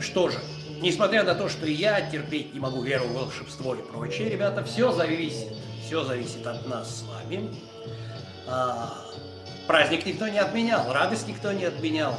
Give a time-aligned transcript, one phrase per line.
[0.00, 0.38] Что же,
[0.80, 4.92] несмотря на то, что я терпеть не могу веру в волшебство и прочее, ребята, все
[4.92, 5.48] зависит,
[5.84, 7.54] все зависит от нас с вами.
[8.46, 8.96] А,
[9.66, 12.14] праздник никто не отменял, радость никто не отменял.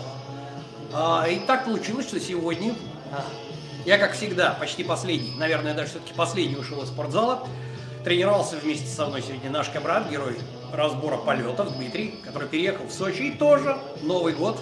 [0.94, 2.76] А, и так получилось, что сегодня
[3.12, 3.26] а,
[3.86, 7.48] я, как всегда, почти последний, наверное, даже все-таки последний ушел из спортзала.
[8.04, 10.38] Тренировался вместе со мной сегодня наш кабрат, герой
[10.72, 14.60] разбора полетов Дмитрий, который переехал в Сочи и тоже Новый год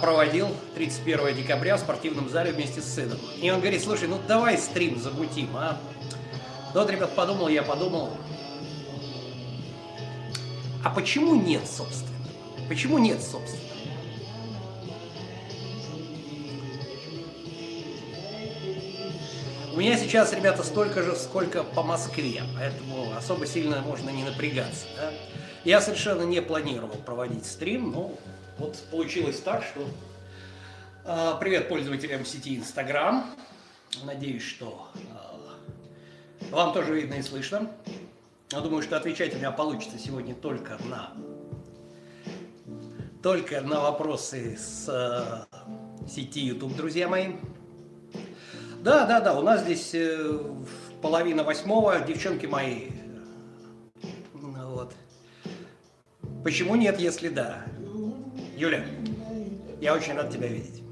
[0.00, 3.18] проводил 31 декабря в спортивном зале вместе с сыном.
[3.40, 5.78] И он говорит, слушай, ну давай стрим замутим, а?
[6.74, 8.10] Ну вот, ребят, подумал, я подумал,
[10.84, 12.10] а почему нет, собственно?
[12.68, 13.62] Почему нет, собственно?
[19.72, 24.86] У меня сейчас, ребята, столько же, сколько по Москве, поэтому особо сильно можно не напрягаться.
[24.96, 25.10] Да?
[25.64, 28.12] Я совершенно не планировал проводить стрим, но
[28.58, 29.86] вот получилось так, что...
[31.04, 33.26] Э, привет пользователям сети Инстаграм.
[34.04, 37.70] Надеюсь, что э, вам тоже видно и слышно.
[38.50, 41.12] Я думаю, что отвечать у меня получится сегодня только на
[43.22, 45.56] только на вопросы с э,
[46.06, 47.32] сети YouTube, друзья мои.
[48.80, 50.40] Да, да, да, у нас здесь э,
[51.00, 52.90] половина восьмого, девчонки мои.
[54.32, 54.92] Вот.
[56.44, 57.64] Почему нет, если да?
[58.56, 58.84] Юля,
[59.80, 60.82] я очень рад тебя видеть.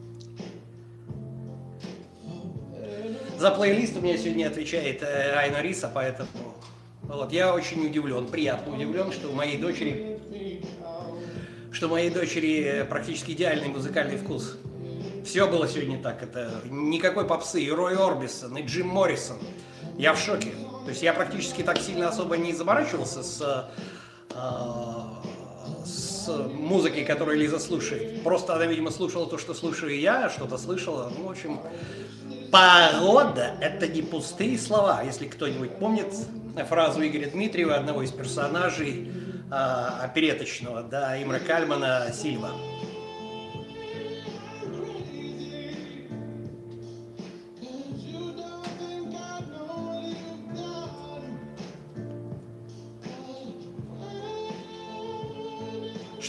[3.39, 6.29] За плейлист у меня сегодня отвечает э, Айна Риса, поэтому
[7.03, 10.21] вот, я очень удивлен, приятно удивлен, что у моей дочери,
[11.73, 14.59] что у моей дочери э, практически идеальный музыкальный вкус.
[15.25, 16.23] Все было сегодня так.
[16.23, 17.63] Это никакой попсы.
[17.63, 19.39] И Рой Орбисон, и Джим Моррисон.
[19.99, 20.51] Я в шоке.
[20.85, 24.35] То есть я практически так сильно особо не заморачивался с, э,
[26.25, 28.23] с музыкой, которую Лиза слушает.
[28.23, 31.13] Просто она, видимо, слушала то, что слушаю я, что-то слышала.
[31.17, 31.61] Ну, в общем,
[32.51, 35.03] порода– это не пустые слова.
[35.03, 36.15] Если кто-нибудь помнит
[36.69, 39.11] фразу Игоря Дмитриева, одного из персонажей
[39.51, 42.51] э, опереточного, да, Имра Кальмана Сильва–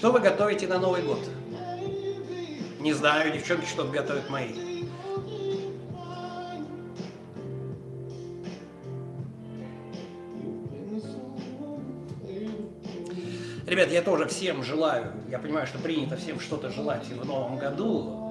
[0.04, 1.22] Что вы готовите на Новый год?
[2.82, 4.50] Не знаю, девчонки что-то готовят мои.
[13.66, 18.23] Ребят, я тоже всем желаю, я понимаю, что принято всем что-то желать в новом году,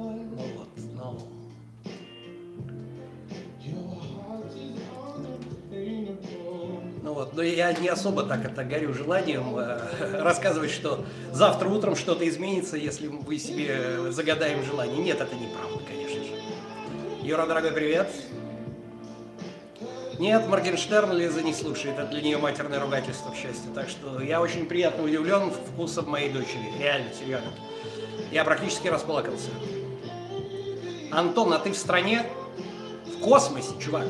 [7.42, 12.76] но я не особо так это горю желанием э, рассказывать, что завтра утром что-то изменится,
[12.76, 15.03] если мы себе загадаем желание.
[15.03, 16.41] Нет, это неправда, конечно же.
[17.20, 18.08] Юра, дорогой, привет.
[20.20, 23.72] Нет, Моргенштерн Лиза не слушает, это для нее матерное ругательство, к счастью.
[23.74, 26.72] Так что я очень приятно удивлен вкусом моей дочери.
[26.78, 27.50] Реально, серьезно.
[28.30, 29.50] Я практически расплакался.
[31.10, 32.24] Антон, а ты в стране?
[33.16, 34.06] В космосе, чувак.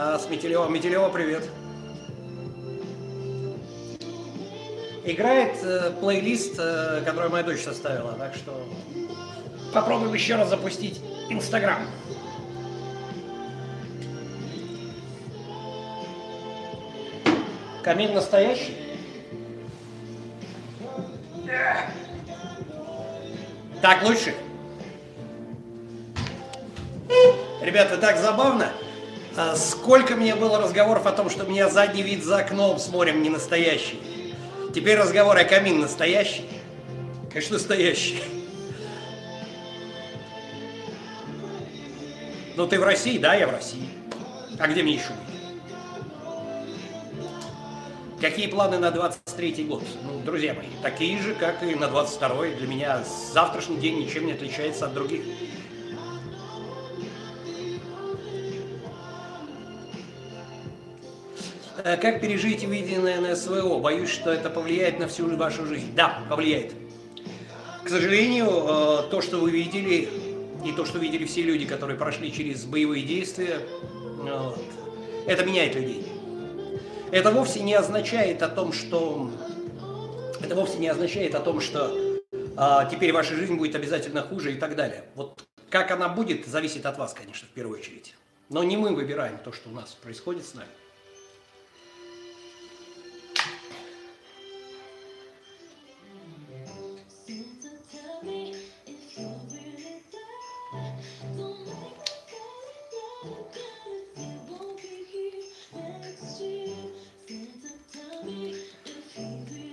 [0.00, 0.68] А, с Метелева.
[0.68, 1.42] Метелева, привет.
[5.04, 8.64] Играет э, плейлист, э, который моя дочь составила, так что
[9.74, 11.80] попробуем еще раз запустить Инстаграм.
[17.82, 18.76] Камин настоящий?
[23.82, 24.32] Так лучше?
[27.60, 28.70] Ребята, так забавно.
[29.40, 32.88] А сколько мне было разговоров о том, что у меня задний вид за окном с
[32.88, 34.00] морем не настоящий.
[34.74, 36.44] Теперь разговор о камин настоящий.
[37.30, 38.20] Конечно, настоящий.
[42.56, 43.16] Ну, ты в России?
[43.18, 43.88] Да, я в России.
[44.58, 45.28] А где мне еще быть?
[48.20, 49.84] Какие планы на 23 год?
[50.02, 54.32] Ну, друзья мои, такие же, как и на 22 Для меня завтрашний день ничем не
[54.32, 55.22] отличается от других.
[61.96, 63.78] Как пережить увиденное на СВО?
[63.78, 65.94] Боюсь, что это повлияет на всю вашу жизнь.
[65.94, 66.74] Да, повлияет.
[67.84, 70.08] К сожалению, э, то, что вы видели,
[70.64, 73.60] и то, что видели все люди, которые прошли через боевые действия,
[74.18, 74.62] вот,
[75.26, 76.04] это меняет людей.
[77.10, 79.30] Это вовсе не означает о том, что
[80.42, 81.96] это вовсе не означает о том, что
[82.56, 85.04] а, теперь ваша жизнь будет обязательно хуже и так далее.
[85.14, 88.14] Вот как она будет, зависит от вас, конечно, в первую очередь.
[88.48, 90.68] Но не мы выбираем то, что у нас происходит с нами.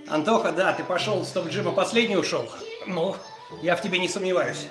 [0.08, 2.48] Антоха, да, ты пошел с топ-джима последний ушел.
[2.86, 3.16] Ну,
[3.62, 4.68] я в тебе не сомневаюсь.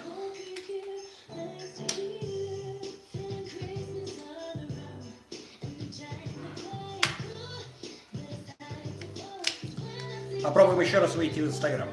[10.41, 11.89] Попробуем еще раз выйти в Инстаграм.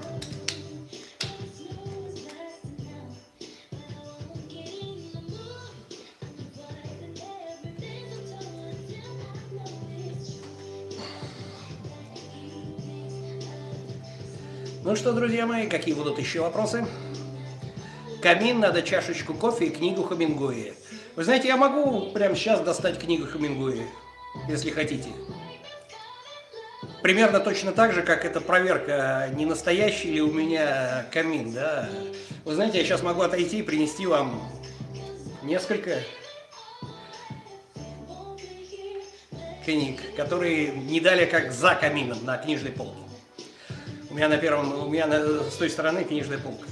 [14.84, 16.84] Ну что, друзья мои, какие будут еще вопросы?
[18.20, 20.75] Камин, надо чашечку кофе и книгу Хамингуэя.
[21.14, 23.87] Вы знаете, я могу прямо сейчас достать книгу Хамингуэя,
[24.49, 25.11] если хотите.
[27.00, 31.88] Примерно точно так же, как эта проверка, не настоящий ли у меня камин, да.
[32.44, 34.43] Вы знаете, я сейчас могу отойти и принести вам
[35.44, 36.00] несколько
[39.64, 43.12] книг, которые не дали как за камином на книжной полке.
[44.12, 46.67] У меня на первом, у меня на, с той стороны книжная полка.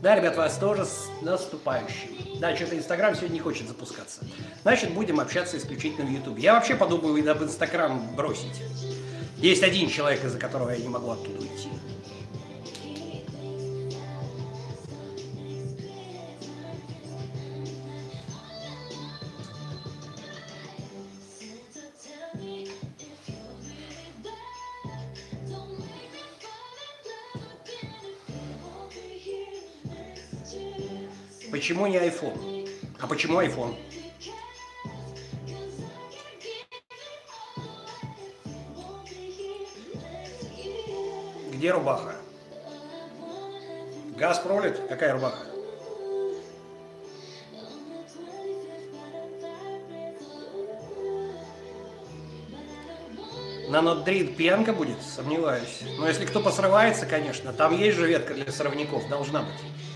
[0.00, 2.40] Да, ребят, вас тоже с наступающим.
[2.40, 4.24] Да, что-то Инстаграм сегодня не хочет запускаться.
[4.62, 6.42] Значит, будем общаться исключительно в Ютубе.
[6.42, 8.62] Я вообще подумаю об Инстаграм бросить.
[9.36, 11.68] Есть один человек, из-за которого я не могу оттуда уйти.
[31.64, 32.68] Почему не iPhone?
[33.00, 33.74] А почему iPhone?
[41.54, 42.16] Где рубаха?
[44.14, 44.78] Газ пролит?
[44.90, 45.46] Какая рубаха?
[53.70, 55.00] На Нодрид пьянка будет?
[55.00, 55.80] Сомневаюсь.
[55.96, 59.93] Но если кто посрывается, конечно, там есть же ветка для сорвников, должна быть.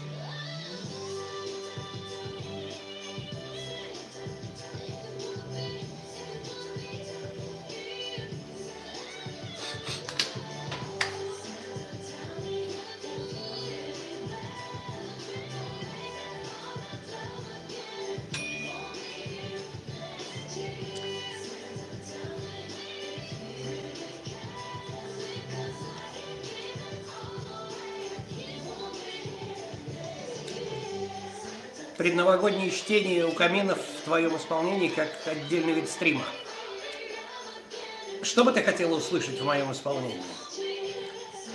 [31.98, 36.24] Предновогодние чтения у каминов в твоем исполнении как отдельный вид стрима.
[38.22, 40.22] Что бы ты хотела услышать в моем исполнении?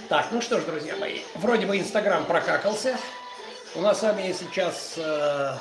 [0.09, 2.97] Так, ну что ж, друзья мои, вроде бы Инстаграм прокакался.
[3.73, 5.55] У нас с вами сейчас, э,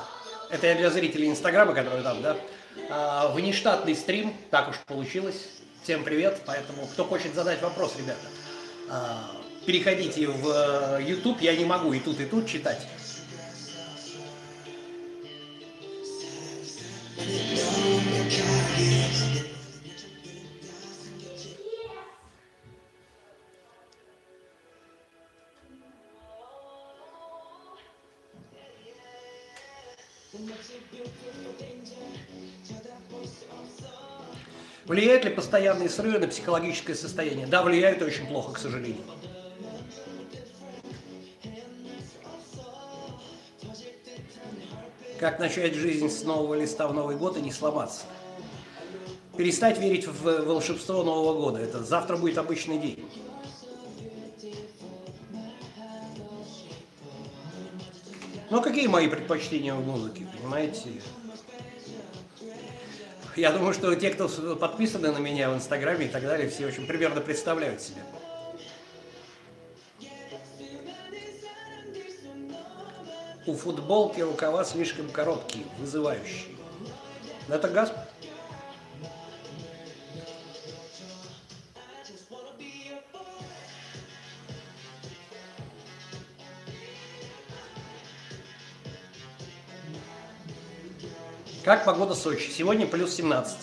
[0.51, 2.37] это я для зрителей Инстаграма, которые там, да,
[2.77, 5.47] э, внештатный стрим, так уж получилось.
[5.85, 8.27] Всем привет, поэтому кто хочет задать вопрос, ребята,
[8.91, 12.85] э, переходите в YouTube, я не могу и тут, и тут читать.
[34.93, 37.47] Влияют ли постоянные срывы на психологическое состояние?
[37.47, 39.01] Да, влияют очень плохо, к сожалению.
[45.19, 48.03] Как начать жизнь с нового листа в Новый год и не сломаться?
[49.35, 51.61] Перестать верить в волшебство Нового года.
[51.61, 53.09] Это завтра будет обычный день.
[58.51, 61.01] Ну, какие мои предпочтения в музыке, понимаете?
[63.37, 66.87] Я думаю, что те, кто подписаны на меня в Инстаграме и так далее, все очень
[66.87, 68.03] примерно представляют себе.
[73.47, 76.55] У футболки рукава слишком короткие, вызывающие.
[77.49, 77.93] Это газ?
[91.65, 92.51] Как погода в Сочи?
[92.51, 93.57] Сегодня плюс 17.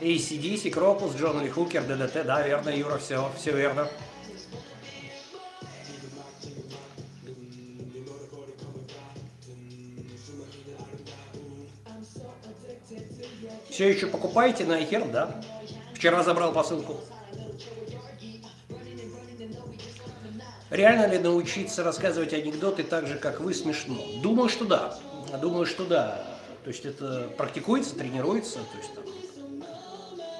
[0.00, 3.88] ACDC, Крокус, Джон Ли Хукер, ДДТ, да, верно, Юра, все, все верно.
[13.68, 15.40] Все еще покупаете на Айхер, да?
[15.94, 17.00] Вчера забрал посылку.
[20.70, 23.98] Реально ли научиться рассказывать анекдоты так же, как вы, смешно?
[24.22, 24.98] Думаю, что да.
[25.40, 26.27] Думаю, что да.
[26.64, 28.58] То есть это практикуется, тренируется.
[28.58, 29.04] То есть там,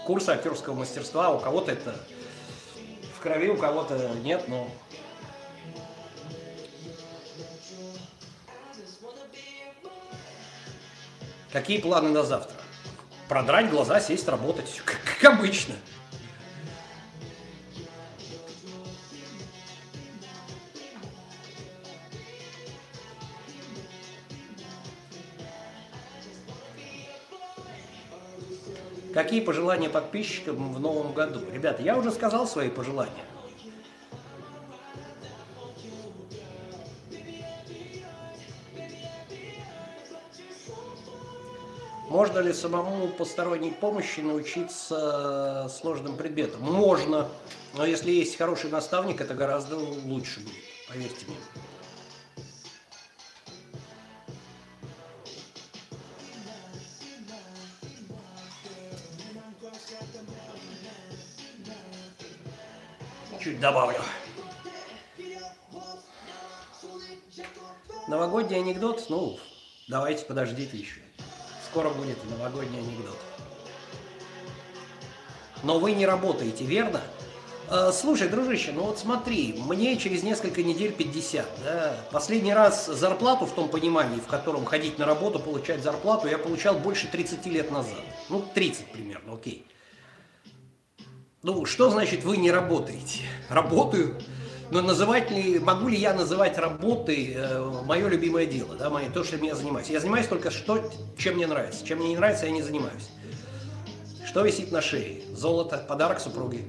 [0.07, 1.95] курсы актерского мастерства, у кого-то это
[3.17, 4.71] в крови, у кого-то нет, но
[11.53, 12.57] Какие планы на завтра?
[13.29, 14.83] Продрать глаза, сесть, работать.
[14.85, 15.75] Как, обычно.
[29.29, 31.41] Какие пожелания подписчикам в новом году?
[31.53, 33.13] Ребята, я уже сказал свои пожелания.
[42.09, 46.63] Можно ли самому посторонней помощи научиться сложным предметам?
[46.63, 47.29] Можно,
[47.75, 50.55] но если есть хороший наставник, это гораздо лучше будет,
[50.89, 51.68] поверьте мне.
[63.59, 63.99] Чуть добавлю.
[68.07, 69.07] Новогодний анекдот?
[69.09, 69.37] Ну,
[69.89, 71.01] давайте подождите еще.
[71.69, 73.17] Скоро будет новогодний анекдот.
[75.65, 77.01] Но вы не работаете, верно?
[77.69, 81.97] А, слушай, дружище, ну вот смотри, мне через несколько недель 50, да?
[82.13, 86.79] Последний раз зарплату в том понимании, в котором ходить на работу, получать зарплату, я получал
[86.79, 88.05] больше 30 лет назад.
[88.29, 89.67] Ну, 30 примерно, окей.
[91.43, 93.21] Ну, что значит вы не работаете?
[93.49, 94.21] Работаю.
[94.73, 99.23] Но называть ли, могу ли я называть работой э, мое любимое дело, да, мое, то,
[99.23, 99.89] что я занимаюсь?
[99.89, 101.87] Я занимаюсь только что, чем мне нравится.
[101.87, 103.09] Чем мне не нравится, я не занимаюсь.
[104.27, 105.23] Что висит на шее?
[105.33, 106.65] Золото, подарок супруге.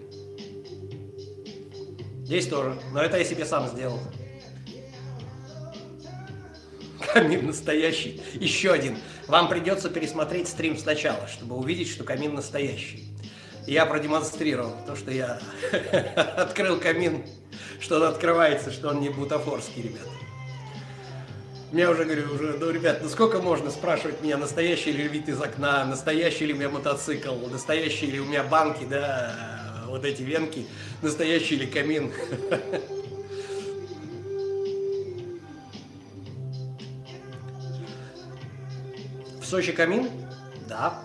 [2.23, 3.99] Здесь тоже, но это я себе сам сделал.
[7.11, 8.21] Камин настоящий.
[8.35, 8.99] Еще один.
[9.27, 13.08] Вам придется пересмотреть стрим сначала, чтобы увидеть, что камин настоящий.
[13.69, 15.39] Я продемонстрировал то, что я
[16.37, 17.23] открыл камин
[17.79, 20.07] что он открывается, что он не бутафорский, ребят.
[21.71, 25.39] Я уже говорю, уже, ну, ребят, ну сколько можно спрашивать меня, настоящий ли вид из
[25.41, 29.35] окна, настоящий ли у меня мотоцикл, настоящий ли у меня банки, да,
[29.85, 30.65] вот эти венки,
[31.01, 32.11] настоящий ли камин.
[39.41, 40.09] В Сочи камин?
[40.67, 41.01] Да.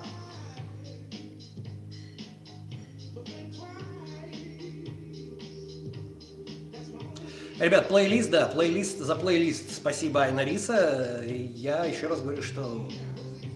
[7.59, 9.77] Ребят, плейлист, да, плейлист за плейлист.
[9.77, 11.23] Спасибо, Айна Риса.
[11.25, 12.89] Я еще раз говорю, что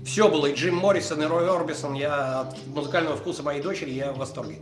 [0.04, 1.94] все было, и Джим Моррисон, и Рой Орбисон.
[1.94, 4.60] Я от музыкального вкуса моей дочери, я в восторге.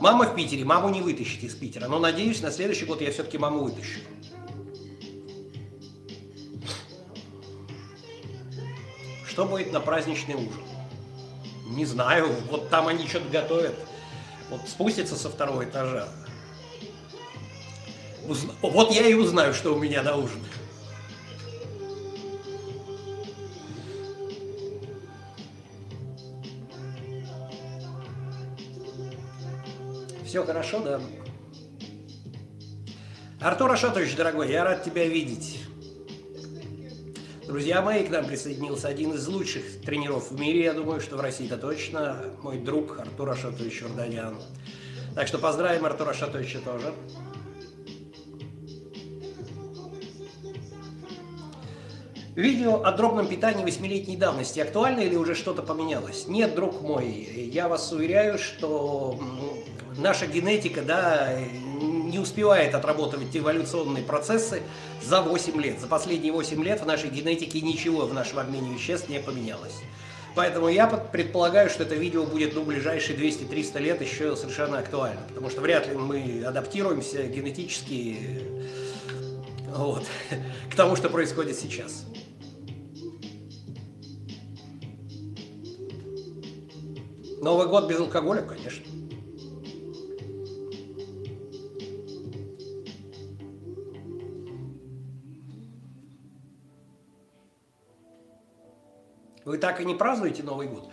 [0.00, 3.36] Мама в Питере, маму не вытащить из Питера, но надеюсь, на следующий год я все-таки
[3.36, 4.00] маму вытащу.
[9.28, 10.62] Что будет на праздничный ужин?
[11.66, 13.74] Не знаю, вот там они что-то готовят.
[14.48, 16.08] Вот спустятся со второго этажа.
[18.62, 20.40] Вот я и узнаю, что у меня на ужин.
[30.24, 31.00] Все хорошо, да?
[33.40, 35.64] Артур Ашотович, дорогой, я рад тебя видеть.
[37.48, 41.20] Друзья мои, к нам присоединился один из лучших тренеров в мире, я думаю, что в
[41.20, 44.36] России это точно, мой друг Артур Ашотович Варданян.
[45.16, 46.94] Так что поздравим Артура Ашотовича тоже.
[52.36, 56.28] Видео о дробном питании восьмилетней давности актуально или уже что-то поменялось?
[56.28, 57.06] Нет, друг мой,
[57.52, 59.18] я вас уверяю, что
[59.96, 61.36] наша генетика да,
[61.80, 64.62] не успевает отрабатывать эволюционные процессы
[65.02, 65.80] за 8 лет.
[65.80, 69.80] За последние 8 лет в нашей генетике ничего в нашем обмене веществ не поменялось.
[70.36, 75.22] Поэтому я предполагаю, что это видео будет ну, ближайшие 200-300 лет еще совершенно актуально.
[75.26, 78.44] Потому что вряд ли мы адаптируемся генетически
[79.66, 80.04] вот,
[80.70, 82.04] к тому, что происходит сейчас.
[87.40, 88.84] Новый год без алкоголя, конечно.
[99.46, 100.90] Вы так и не празднуете Новый год?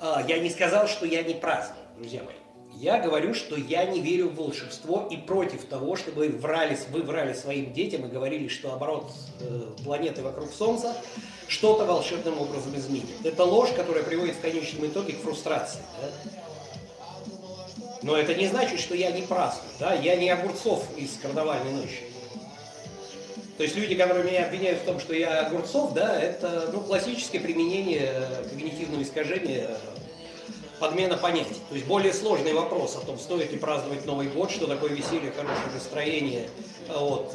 [0.00, 2.36] А, я не сказал, что я не праздную, друзья мои.
[2.76, 7.02] Я говорю, что я не верю в волшебство и против того, чтобы вы врали, вы
[7.02, 10.94] врали своим детям и говорили, что оборот э, планеты вокруг Солнца
[11.48, 13.06] что-то волшебным образом изменит.
[13.24, 15.80] Это ложь, которая приводит в конечном итоге к фрустрации.
[16.00, 16.08] Да?
[18.02, 19.72] Но это не значит, что я не праздную.
[19.80, 19.94] Да?
[19.94, 22.04] Я не Огурцов из «Карнавальной ночи».
[23.56, 27.40] То есть люди, которые меня обвиняют в том, что я Огурцов, да, это ну, классическое
[27.40, 29.76] применение когнитивного искажения
[30.78, 31.56] подмена понятий.
[31.68, 35.32] То есть более сложный вопрос о том, стоит ли праздновать Новый год, что такое веселье,
[35.32, 36.48] хорошее настроение.
[36.88, 37.34] Вот.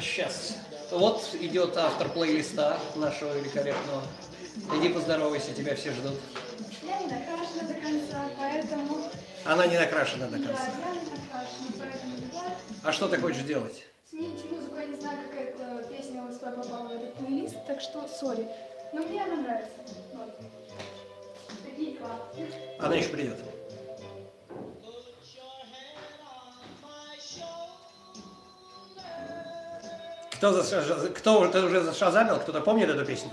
[0.00, 0.54] Сейчас.
[0.92, 4.02] Вот идет автор плейлиста нашего великолепного.
[4.76, 6.20] Иди поздоровайся, тебя все ждут.
[6.82, 8.98] Я не накрашена до конца, поэтому...
[9.46, 10.52] Она не накрашена до конца.
[10.52, 12.12] Да, я не накрашена, поэтому.
[12.84, 13.84] А что ты хочешь делать?
[14.10, 17.80] Смените музыку, я не знаю, какая это песня у тебя попала в этот плейлист, так
[17.80, 18.46] что сори.
[18.92, 19.72] Но мне она нравится.
[20.12, 20.36] Вот.
[21.64, 22.48] Такие классные.
[22.78, 23.38] Она еще придет.
[30.42, 32.36] Кто, за, кто ты уже зашазамил?
[32.40, 33.30] Кто-то помнит эту песню?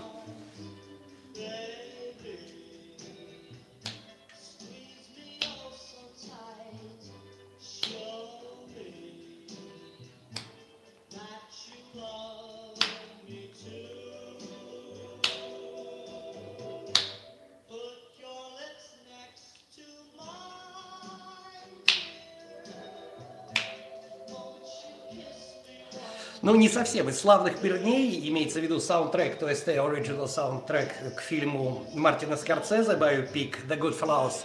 [26.60, 27.10] Не совсем.
[27.10, 32.96] Из славных перней имеется в виду саундтрек, то есть original саундтрек к фильму Мартина Скорцезе,
[32.96, 34.44] биопик The Good Flowers,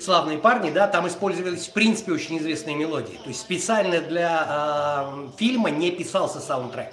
[0.00, 3.18] славные парни, да, там использовались в принципе очень известные мелодии.
[3.22, 6.92] То есть специально для э, фильма не писался саундтрек.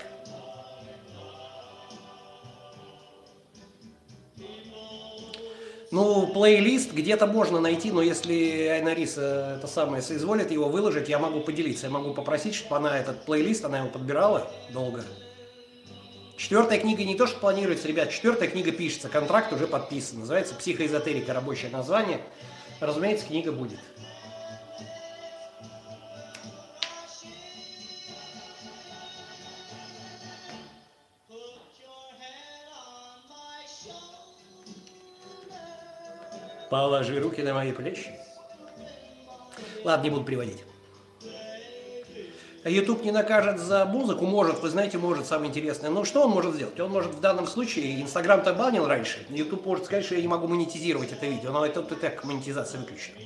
[5.93, 11.39] Ну, плейлист где-то можно найти, но если Айнариса это самое соизволит его выложить, я могу
[11.39, 11.85] поделиться.
[11.85, 15.03] Я могу попросить, чтобы она этот плейлист, она его подбирала долго.
[16.35, 20.21] Четвертая книга не то, что планируется, ребят, четвертая книга пишется, контракт уже подписан.
[20.21, 22.21] Называется «Психоэзотерика», рабочее название.
[22.79, 23.77] Разумеется, книга будет.
[36.73, 38.09] Положи руки на мои плечи.
[39.83, 40.63] Ладно, не буду приводить.
[42.65, 45.91] YouTube не накажет за музыку, может, вы знаете, может, самое интересное.
[45.91, 46.79] Но что он может сделать?
[46.79, 50.47] Он может в данном случае, Инстаграм-то банил раньше, YouTube может сказать, что я не могу
[50.47, 53.19] монетизировать это видео, но это и так монетизация выключена.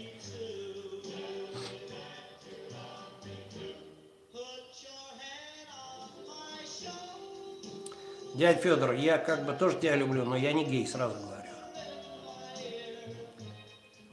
[8.33, 11.36] Дядь Федор, я как бы тоже тебя люблю, но я не гей, сразу говорю.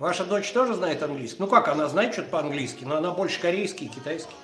[0.05, 1.39] Ваша дочь тоже знает английский?
[1.39, 4.35] Ну как, она знает что-то по-английски, но она больше корейский и китайский.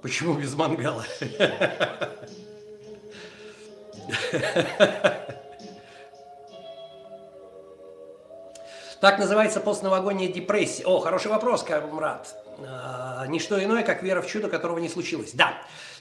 [0.00, 1.04] Почему без мангала?
[9.00, 10.84] Так называется постновогодняя депрессия.
[10.84, 12.36] О, хороший вопрос, Камрад.
[12.58, 15.32] А, не что иное, как вера в чудо, которого не случилось.
[15.32, 15.54] Да,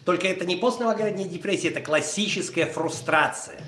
[0.04, 3.62] только это не постновогодняя депрессия, это классическая фрустрация.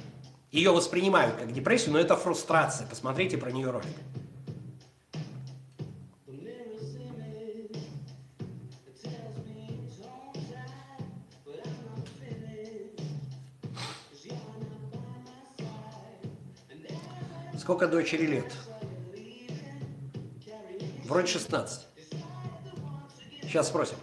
[0.51, 2.85] Ее воспринимают как депрессию, но это фрустрация.
[2.87, 3.87] Посмотрите про нее ролик.
[17.57, 18.51] Сколько дочери лет?
[21.11, 21.87] Вроде 16.
[23.41, 23.97] Сейчас спросим.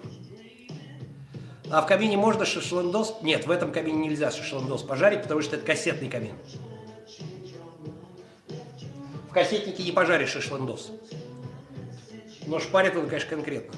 [1.71, 3.21] А в камине можно шашлындос?
[3.23, 6.35] Нет, в этом камине нельзя шашлындос пожарить, потому что это кассетный камин.
[9.31, 10.91] В кассетнике не пожаришь шашлындос.
[12.47, 13.75] Но шпарит он, конечно, конкретно.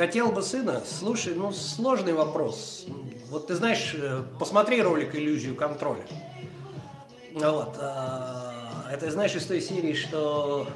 [0.00, 0.82] Хотел бы сына?
[0.86, 2.86] Слушай, ну сложный вопрос.
[3.28, 6.06] Вот ты знаешь, э, посмотри ролик «Иллюзию контроля».
[7.34, 7.76] Вот.
[7.78, 10.66] А, это знаешь из той серии, что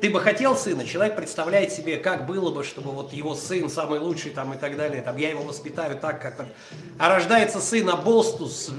[0.00, 3.98] ты бы хотел сына, человек представляет себе, как было бы, чтобы вот его сын самый
[3.98, 6.46] лучший там и так далее, там я его воспитаю так, как там.
[6.98, 8.70] А рождается сын Аболстус,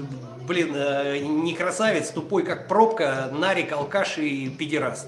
[0.48, 5.06] блин, э, не красавец, тупой как пробка, нарик, алкаш и педераст.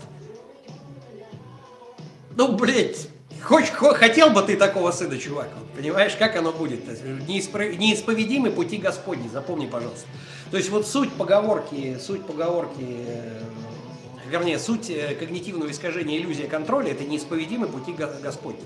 [2.39, 3.09] Ну, блядь,
[3.43, 6.87] Хоть, хотел бы ты такого сына, чувак, понимаешь, как оно будет?
[7.27, 10.07] Неисповедимы пути Господни, запомни, пожалуйста.
[10.53, 13.41] То есть вот суть поговорки, суть поговорки, э,
[14.29, 18.65] вернее, суть э, когнитивного искажения иллюзия контроля– это неисповедимы пути Господни.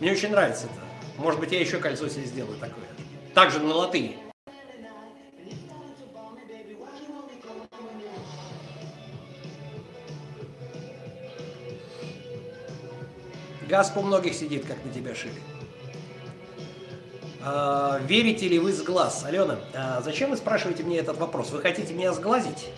[0.00, 1.22] Мне очень нравится это.
[1.22, 2.84] Может быть, я еще кольцо себе сделаю такое.
[3.32, 4.16] Также на латыни.
[13.68, 15.40] Газ по многих сидит, как на тебя шили.
[17.40, 19.24] А, верите ли вы с глаз?
[19.24, 21.50] Алена, а зачем вы спрашиваете мне этот вопрос?
[21.50, 22.68] Вы хотите меня сглазить?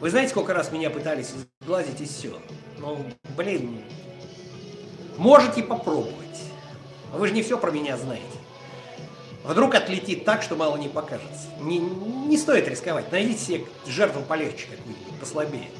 [0.00, 2.38] Вы знаете, сколько раз меня пытались сглазить и все?
[2.78, 3.04] Ну,
[3.36, 3.82] блин,
[5.16, 6.14] можете попробовать.
[7.12, 8.24] Вы же не все про меня знаете.
[9.44, 11.48] Вдруг отлетит так, что мало не покажется.
[11.60, 13.10] Не, не стоит рисковать.
[13.10, 15.70] Найдите себе жертву полегче какую-нибудь, послабее.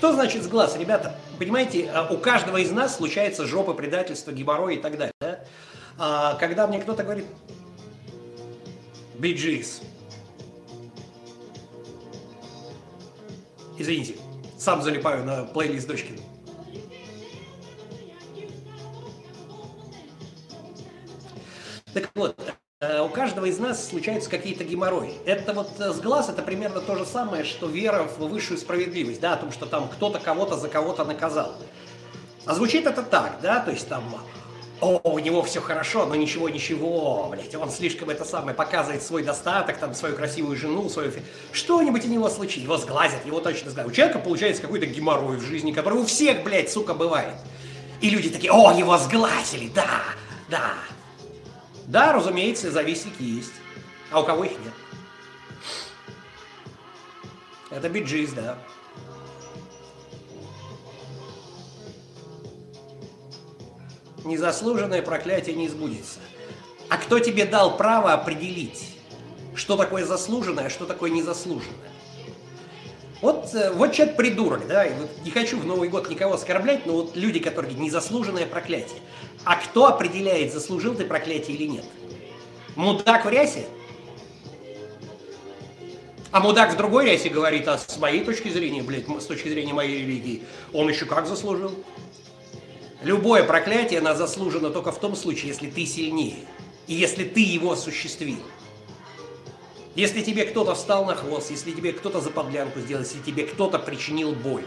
[0.00, 1.14] Что значит сглаз, ребята?
[1.38, 5.12] Понимаете, а, у каждого из нас случается жопа, предательство, геморрой и так далее.
[5.20, 5.40] Да?
[5.98, 7.26] А, когда мне кто-то говорит,
[9.18, 9.82] биджис,
[13.76, 14.14] извините,
[14.58, 16.18] сам залипаю на плейлист дочки.
[21.92, 22.49] Так вот,
[22.82, 25.12] у каждого из нас случаются какие-то геморрои.
[25.26, 29.20] Это вот э, с глаз это примерно то же самое, что вера в высшую справедливость,
[29.20, 31.52] да, о том, что там кто-то кого-то за кого-то наказал.
[32.46, 34.02] А звучит это так, да, то есть там,
[34.80, 39.76] о, у него все хорошо, но ничего-ничего, блядь, он слишком это самое показывает свой достаток,
[39.76, 41.12] там, свою красивую жену, свою...
[41.52, 43.92] Что-нибудь у него случится, его сглазят, его точно знают.
[43.92, 47.34] У человека получается какой-то геморрой в жизни, который у всех, блядь, сука, бывает.
[48.00, 50.00] И люди такие, о, его сглазили, да,
[50.48, 50.72] да,
[51.90, 53.52] да, разумеется, завистники есть,
[54.12, 54.72] а у кого их нет.
[57.70, 58.58] Это биджиз, да.
[64.24, 66.20] Незаслуженное проклятие не избудется.
[66.88, 68.96] А кто тебе дал право определить,
[69.56, 71.90] что такое заслуженное, а что такое незаслуженное?
[73.20, 76.86] Вот, э, вот человек придурок, да, и вот не хочу в Новый год никого оскорблять,
[76.86, 78.98] но вот люди, которые незаслуженное проклятие.
[79.44, 81.84] А кто определяет, заслужил ты проклятие или нет?
[82.76, 83.66] Мудак в рясе?
[86.30, 89.72] А мудак в другой рясе говорит, а с моей точки зрения, блядь, с точки зрения
[89.72, 91.74] моей религии, он еще как заслужил?
[93.02, 96.36] Любое проклятие, оно заслужено только в том случае, если ты сильнее.
[96.86, 98.38] И если ты его осуществил.
[99.96, 103.78] Если тебе кто-то встал на хвост, если тебе кто-то за подлянку сделал, если тебе кто-то
[103.78, 104.64] причинил боль,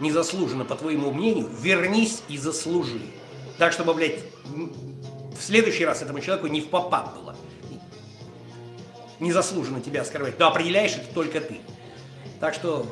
[0.00, 3.00] незаслуженно, по твоему мнению, вернись и заслужи.
[3.58, 7.36] Так, чтобы, блядь, в следующий раз этому человеку не в попад было.
[9.18, 10.38] Незаслуженно тебя оскорблять.
[10.38, 11.60] Но определяешь это только ты.
[12.40, 12.86] Так что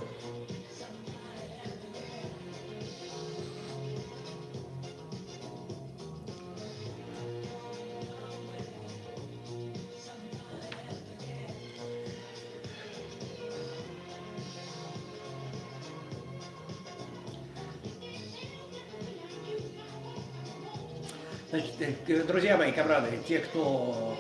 [21.50, 24.18] Значит, э, друзья мои, комрады, те, кто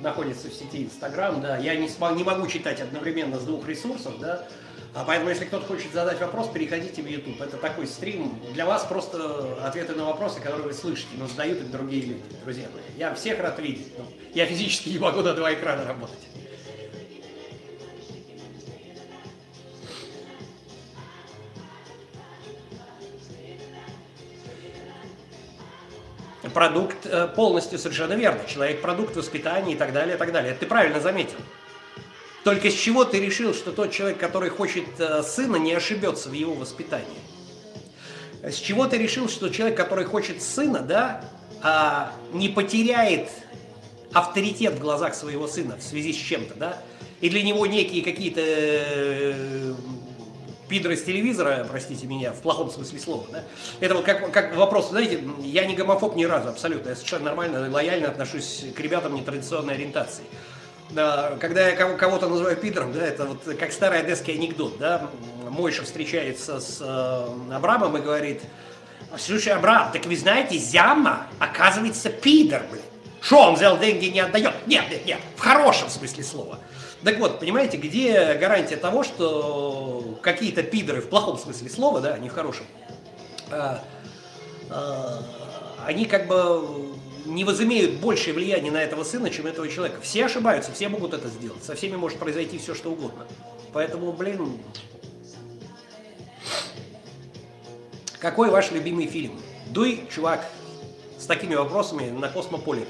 [0.00, 4.18] находится в сети Инстаграм, да, я не, смог, не могу читать одновременно с двух ресурсов,
[4.18, 4.44] да,
[4.92, 7.40] а поэтому, если кто-то хочет задать вопрос, переходите в YouTube.
[7.40, 11.70] Это такой стрим для вас просто ответы на вопросы, которые вы слышите, но задают их
[11.70, 12.82] другие люди, друзья мои.
[12.98, 13.86] Я всех рад видеть,
[14.34, 16.18] я физически не могу на два экрана работать.
[26.56, 28.40] Продукт э, полностью совершенно верно.
[28.48, 30.52] Человек продукт воспитания и так далее, и так далее.
[30.52, 31.36] Это ты правильно заметил.
[32.44, 36.32] Только с чего ты решил, что тот человек, который хочет э, сына, не ошибется в
[36.32, 37.18] его воспитании?
[38.42, 41.26] С чего ты решил, что человек, который хочет сына, да,
[41.60, 43.28] а, не потеряет
[44.14, 46.82] авторитет в глазах своего сына в связи с чем-то, да?
[47.20, 49.74] И для него некие какие-то э,
[50.68, 53.42] пидор из телевизора, простите меня, в плохом смысле слова, да?
[53.80, 57.70] Это вот как, как вопрос, знаете, я не гомофоб ни разу, абсолютно, я совершенно нормально,
[57.70, 60.24] лояльно отношусь к ребятам нетрадиционной ориентации.
[60.94, 65.10] Когда я кого-то называю пидором, да, это вот как старый одесский анекдот, да,
[65.48, 68.42] Мойша встречается с э, Абрамом и говорит,
[69.18, 72.82] слушай, Абрам, так вы знаете, Зяма, оказывается, пидор, блин.
[73.20, 74.54] Что, он взял деньги не отдает?
[74.66, 76.60] Нет, нет, нет, в хорошем смысле слова.
[77.06, 82.28] Так вот, понимаете, где гарантия того, что какие-то пидоры, в плохом смысле слова, да, не
[82.28, 82.66] в хорошем,
[83.48, 83.80] а,
[84.70, 85.22] а,
[85.86, 90.00] они как бы не возымеют большее влияние на этого сына, чем этого человека.
[90.00, 91.62] Все ошибаются, все могут это сделать.
[91.62, 93.24] Со всеми может произойти все, что угодно.
[93.72, 94.60] Поэтому, блин,
[98.18, 99.40] какой ваш любимый фильм?
[99.68, 100.44] Дуй, чувак,
[101.20, 102.84] с такими вопросами на космополе.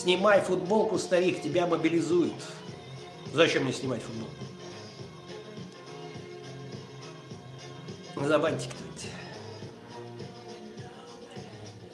[0.00, 2.32] Снимай футболку, старик, тебя мобилизуют.
[3.34, 4.32] Зачем мне снимать футболку?
[8.16, 9.06] Забаньте кто-нибудь.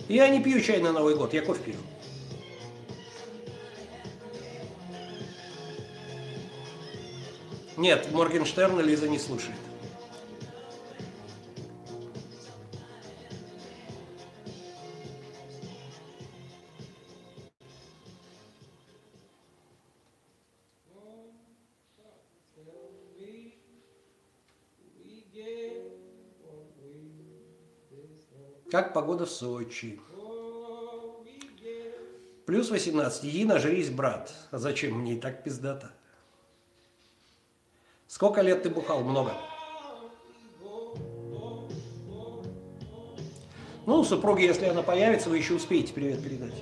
[0.09, 1.75] Я не пью чай на Новый год, я кофе пью.
[7.77, 9.57] Нет, Моргенштерна Лиза не слушает.
[29.27, 30.01] В Сочи?
[32.47, 33.25] Плюс 18.
[33.25, 34.33] Иди нажрись, брат.
[34.53, 35.91] А зачем мне и так пиздата?
[38.07, 39.03] Сколько лет ты бухал?
[39.03, 39.35] Много.
[43.85, 46.55] Ну, супруге, если она появится, вы еще успеете привет передать.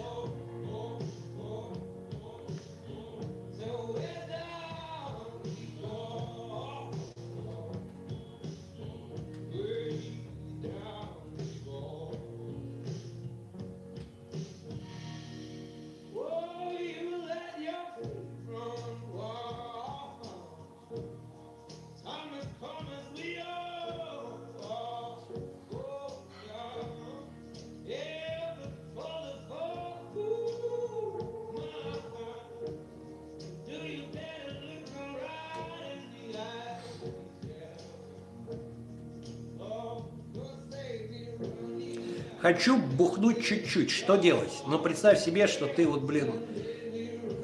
[42.97, 43.91] Бухнуть чуть-чуть.
[43.91, 44.53] Что делать?
[44.67, 46.33] Ну, представь себе, что ты вот, блин,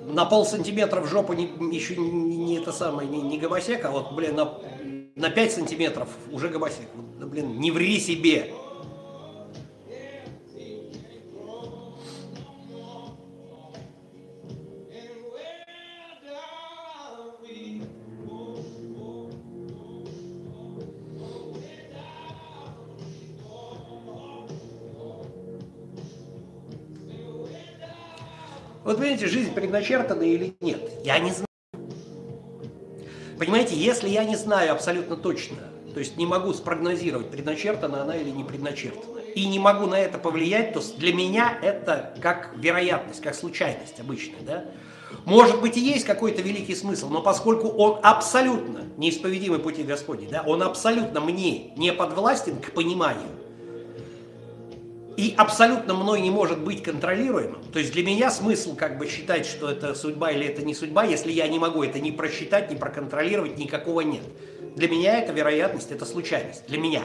[0.06, 3.90] на пол сантиметра в жопу не, еще не, не это самое, не, не гомосек, а
[3.90, 4.58] вот, блин, на,
[5.16, 6.88] на 5 сантиметров уже гомосек.
[7.18, 8.52] Ну, блин, не ври себе.
[28.90, 30.80] Вот понимаете, жизнь предначертана или нет?
[31.04, 31.46] Я не знаю.
[33.38, 35.58] Понимаете, если я не знаю абсолютно точно,
[35.94, 40.18] то есть не могу спрогнозировать, предначертана она или не предначертана, и не могу на это
[40.18, 44.64] повлиять, то для меня это как вероятность, как случайность обычная, да?
[45.24, 50.42] Может быть и есть какой-то великий смысл, но поскольку он абсолютно неисповедимый пути Господней, да,
[50.44, 53.30] он абсолютно мне не подвластен к пониманию,
[55.20, 57.62] и абсолютно мной не может быть контролируемым.
[57.74, 61.04] То есть для меня смысл как бы считать, что это судьба или это не судьба,
[61.04, 64.22] если я не могу это ни просчитать, ни проконтролировать, никакого нет.
[64.76, 66.66] Для меня это вероятность, это случайность.
[66.68, 67.02] Для меня.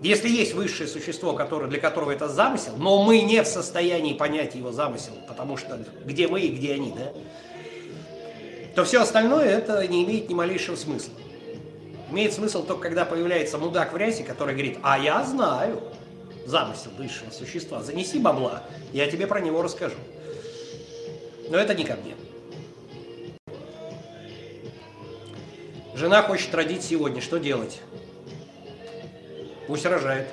[0.00, 4.54] Если есть высшее существо, которое, для которого это замысел, но мы не в состоянии понять
[4.54, 7.12] его замысел, потому что где мы и где они, да,
[8.76, 11.14] то все остальное это не имеет ни малейшего смысла.
[12.12, 15.82] Имеет смысл только когда появляется мудак в рясе, который говорит, а я знаю
[16.48, 17.82] замысел высшего существа.
[17.82, 19.96] Занеси бабла, я тебе про него расскажу.
[21.50, 22.14] Но это не ко мне.
[25.94, 27.80] Жена хочет родить сегодня, что делать?
[29.66, 30.28] Пусть рожает.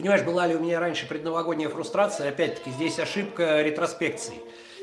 [0.00, 4.32] Понимаешь, была ли у меня раньше предновогодняя фрустрация, опять-таки, здесь ошибка ретроспекции.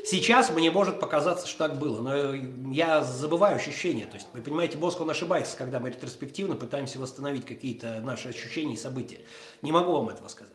[0.04, 4.06] Сейчас мне может показаться, что так было, но я забываю ощущения.
[4.06, 8.74] То есть, вы понимаете, Боск, он ошибается, когда мы ретроспективно пытаемся восстановить какие-то наши ощущения
[8.74, 9.18] и события.
[9.60, 10.52] Не могу вам этого сказать.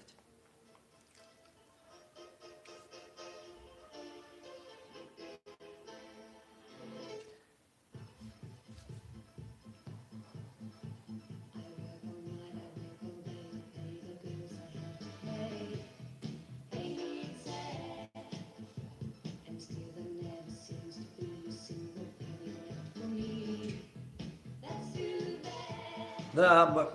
[26.33, 26.89] Да,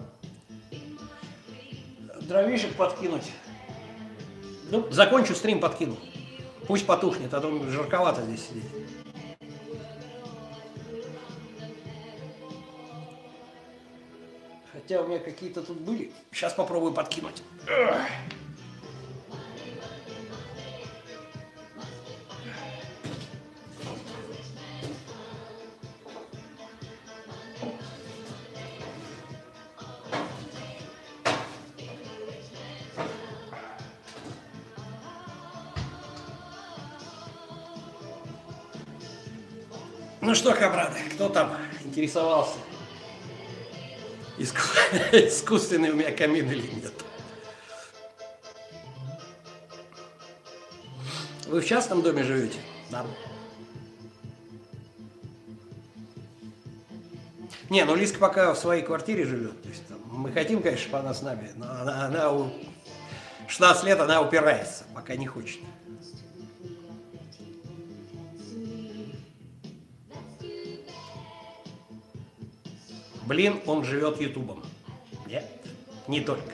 [2.23, 3.33] дровишек подкинуть.
[4.71, 5.97] Ну, закончу стрим, подкину.
[6.67, 8.65] Пусть потухнет, а то жарковато здесь сидеть.
[14.73, 16.13] Хотя у меня какие-то тут были.
[16.33, 17.43] Сейчас попробую подкинуть.
[40.29, 42.59] Ну что, камрады, кто там интересовался?
[44.39, 46.93] Искусственный у меня камин или нет?
[51.47, 52.59] Вы в частном доме живете?
[52.91, 53.07] Да.
[57.71, 59.63] Не, ну Лиска пока в своей квартире живет.
[59.63, 62.51] То есть, там, мы хотим, конечно, чтобы она с нами, но она, она у
[63.47, 65.61] 16 лет она упирается, пока не хочет.
[73.29, 74.65] Блин, он живет ютубом.
[75.27, 75.45] Нет,
[76.07, 76.51] не только.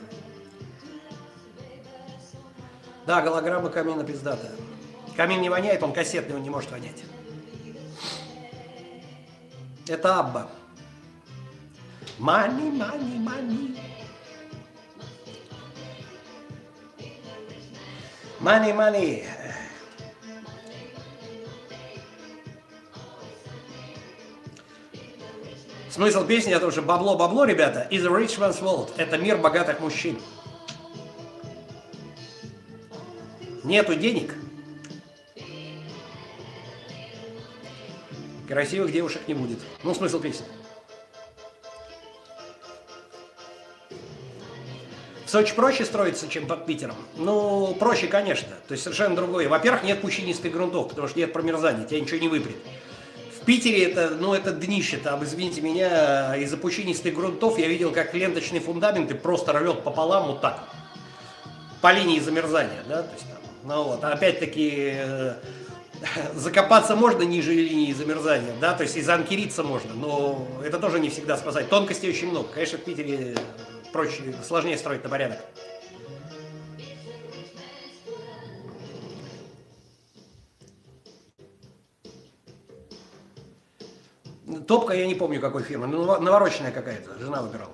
[3.06, 4.50] Да, голограмма камина пиздатая.
[5.16, 7.04] Камин не воняет, он кассетный, он не может вонять.
[9.86, 10.50] Это Абба.
[12.18, 13.78] Money, money, money.
[18.40, 19.24] Money, money.
[25.94, 27.86] Смысл песни это уже бабло-бабло, ребята.
[27.88, 28.90] Is a rich man's world.
[28.96, 30.18] Это мир богатых мужчин.
[33.62, 34.34] Нету денег.
[38.48, 39.60] Красивых девушек не будет.
[39.84, 40.44] Ну, смысл песни.
[45.24, 46.96] В Сочи проще строиться, чем под Питером?
[47.14, 48.50] Ну, проще, конечно.
[48.66, 49.48] То есть совершенно другое.
[49.48, 52.56] Во-первых, нет пучинистых грунтов, потому что нет промерзания, тебя ничего не выпрет.
[53.44, 58.60] Питере это, ну, это днище, там, извините меня, из-за пучинистых грунтов я видел, как ленточные
[58.60, 60.64] фундаменты просто рвет пополам вот так.
[61.80, 65.34] По линии замерзания, да, то есть там, ну вот, опять-таки, э,
[66.34, 71.10] закопаться можно ниже линии замерзания, да, то есть и заанкериться можно, но это тоже не
[71.10, 71.68] всегда спасает.
[71.68, 72.48] Тонкостей очень много.
[72.48, 73.34] Конечно, в Питере
[73.92, 75.38] проще, сложнее строить на порядок.
[84.62, 87.72] Топка я не помню какой фирмы, но навороченная какая-то, жена выбирала.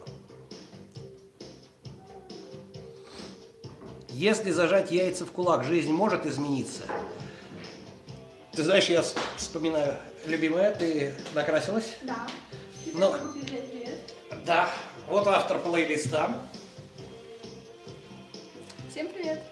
[4.09, 6.83] Если зажать яйца в кулак, жизнь может измениться.
[8.53, 9.03] Ты знаешь, я
[9.37, 11.97] вспоминаю, любимая, ты накрасилась?
[12.03, 12.27] Да.
[12.93, 13.15] Ну,
[14.45, 14.69] да,
[15.07, 16.35] вот автор плейлиста.
[18.91, 19.43] Всем привет.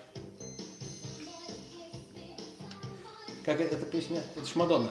[3.44, 4.22] Как эта песня?
[4.36, 4.90] Это ж Мадонна.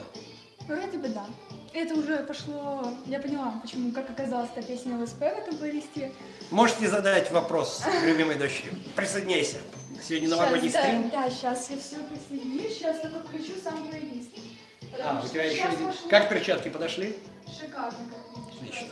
[0.66, 1.26] Вроде бы да.
[1.72, 6.12] Это уже пошло, я поняла, почему, как оказалась эта песня ЛСП в этом плейлисте.
[6.50, 8.72] Можете задать вопрос любимой дочери.
[8.96, 9.58] Присоединяйся.
[10.02, 11.10] Сегодня новогодний Щас, стрим.
[11.10, 14.30] Да, да, сейчас я все присоединюсь, сейчас только включу сам плейлист.
[15.02, 15.88] А, у тебя еще один.
[15.88, 17.16] пошло Как перчатки подошли?
[17.46, 18.76] Шикарно, как видишь.
[18.76, 18.88] Отлично.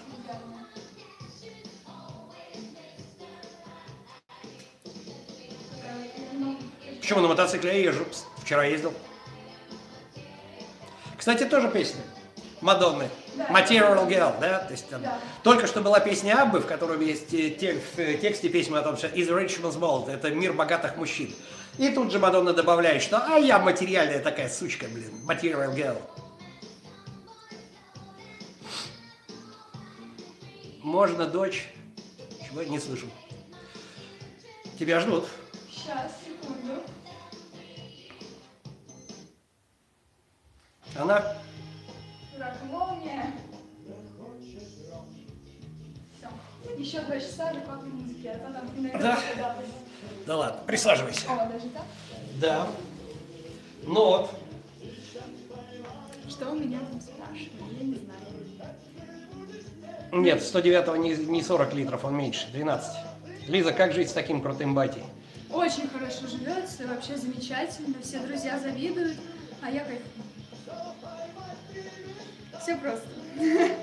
[7.00, 8.04] Почему на мотоцикле я езжу?
[8.42, 8.92] Вчера ездил.
[11.16, 12.00] Кстати, тоже песня.
[12.66, 13.08] Мадонны.
[13.48, 14.58] Material Girl, да?
[14.58, 15.20] То есть, там, Да.
[15.44, 18.82] Только что была песня Аббы, в которой есть э, те- в э, тексте песни о
[18.82, 21.32] том, что is rich man's world, это мир богатых мужчин.
[21.78, 26.02] И тут же Мадонна добавляет, что а я материальная такая сучка, блин, Material Girl.
[30.82, 31.68] Можно, дочь?
[32.48, 32.64] Чего?
[32.64, 33.06] Не слышу.
[34.76, 35.26] Тебя ждут.
[35.70, 36.82] Сейчас, секунду.
[40.98, 41.36] Она
[42.38, 43.32] Рак молния.
[46.18, 46.28] Все.
[46.76, 49.18] Еще два часа адекватной музыки, а там иногда Да.
[49.30, 49.68] догадалась.
[50.26, 51.26] Да ладно, присаживайся.
[51.30, 51.84] О, даже так?
[52.40, 52.66] Да.
[53.84, 54.30] Ну вот.
[56.28, 57.74] Что у меня там спрашивали?
[57.78, 58.20] Я не знаю.
[60.12, 62.96] Нет, 109 не, не 40 литров, он меньше, 12.
[63.48, 65.04] Лиза, как жить с таким крутым батей?
[65.52, 67.94] Очень хорошо живется, вообще замечательно.
[68.02, 69.16] Все друзья завидуют,
[69.62, 70.02] а я кайфую.
[72.66, 73.06] Все просто.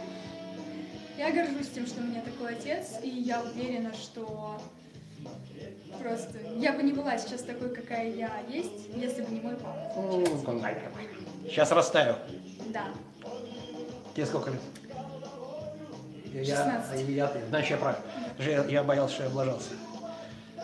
[1.17, 4.59] Я горжусь тем, что у меня такой отец, и я уверена, что
[6.01, 9.93] просто я бы не была сейчас такой, какая я есть, если бы не мой папа.
[11.45, 12.17] Сейчас растаю.
[12.73, 12.87] Да.
[14.13, 14.59] Тебе сколько лет?
[16.33, 17.09] Я, 16.
[17.09, 17.99] я, значит, я прав.
[18.39, 19.69] Я, я боялся, что я облажался.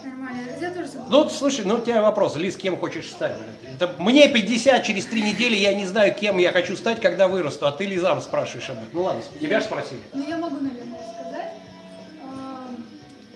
[0.04, 0.42] Нормально.
[0.60, 0.90] Я тоже.
[1.10, 3.38] Ну, слушай, ну у тебя вопрос, Лиз, кем хочешь стать?
[3.76, 7.68] Это мне 50, через три недели я не знаю, кем я хочу стать, когда вырасту,
[7.68, 8.90] а ты Лизам спрашиваешь об этом.
[8.94, 10.02] Ну ладно, тебя же спросили.
[10.14, 11.54] Ну, я могу, наверное, сказать.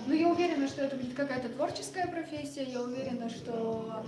[0.06, 2.64] Ну, я уверена, что это будет какая-то творческая профессия.
[2.64, 4.04] Я уверена, что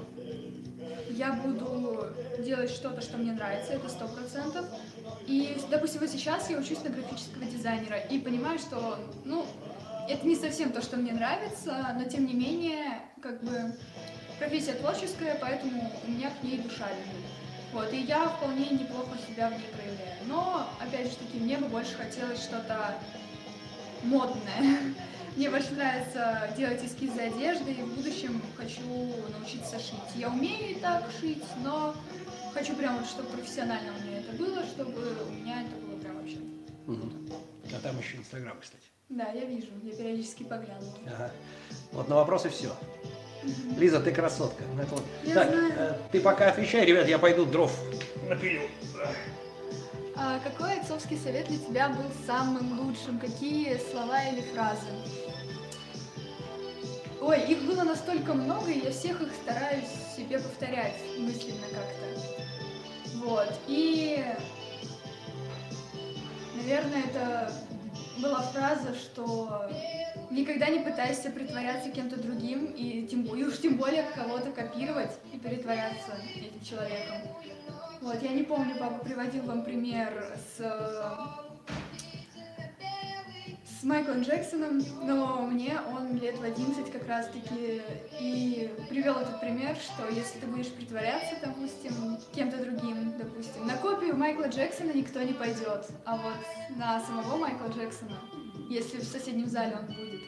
[1.10, 2.06] я буду
[2.40, 4.66] делать что-то, что мне нравится, это сто процентов.
[5.26, 9.46] И, допустим, вот сейчас я учусь на графического дизайнера и понимаю, что, ну,
[10.08, 13.76] это не совсем то, что мне нравится, но тем не менее, как бы,
[14.38, 17.24] профессия творческая, поэтому у меня к ней душа лежит.
[17.72, 20.16] Вот, и я вполне неплохо себя в ней проявляю.
[20.26, 22.94] Но, опять же таки, мне бы больше хотелось что-то
[24.02, 24.94] модное.
[25.36, 28.80] Мне больше нравится делать эскизы одежды, и в будущем хочу
[29.38, 29.98] научиться шить.
[30.14, 31.94] Я умею и так шить, но
[32.54, 34.98] хочу прям вот, чтобы профессионально у меня это было, чтобы
[35.28, 36.38] у меня это было прям вообще.
[37.76, 38.95] А там еще Инстаграм, кстати.
[39.08, 40.92] Да, я вижу, я периодически поглядываю.
[41.06, 41.30] Ага.
[41.92, 42.74] Вот на вопросы все.
[43.76, 44.64] Лиза, ты красотка.
[44.74, 45.04] Ну, это вот.
[45.24, 45.72] Я так, знаю.
[45.76, 47.72] э, ты пока отвечай, ребят, я пойду дров
[48.28, 48.62] напилю.
[50.16, 53.18] А какой отцовский совет для тебя был самым лучшим?
[53.18, 54.86] Какие слова или фразы?
[57.20, 63.18] Ой, их было настолько много, и я всех их стараюсь себе повторять мысленно как-то.
[63.18, 63.52] Вот.
[63.66, 64.24] И,
[66.56, 67.52] наверное, это
[68.18, 69.70] была фраза, что
[70.30, 75.38] никогда не пытайся притворяться кем-то другим, и, тем, и уж тем более кого-то копировать и
[75.38, 77.16] притворяться этим человеком.
[78.00, 81.45] Вот, я не помню, папа приводил вам пример с, с
[83.86, 87.80] Майклом Джексоном, но мне он лет в 11 как раз-таки
[88.18, 94.16] и привел этот пример, что если ты будешь притворяться, допустим, кем-то другим, допустим, на копию
[94.16, 98.20] Майкла Джексона никто не пойдет, а вот на самого Майкла Джексона,
[98.68, 100.20] если в соседнем зале он будет,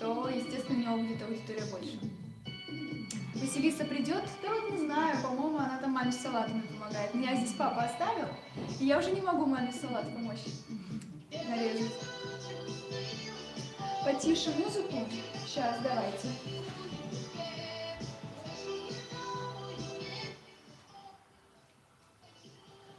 [0.00, 2.00] то, естественно, у него будет аудитория больше.
[3.34, 4.24] Василиса придет?
[4.42, 7.12] Да вот не знаю, по-моему, она там маме с салатами помогает.
[7.12, 8.28] Меня здесь папа оставил,
[8.80, 10.40] и я уже не могу маме салат помочь
[11.30, 11.92] нарезать.
[14.08, 15.06] Потише музыку.
[15.46, 16.28] Сейчас, давайте.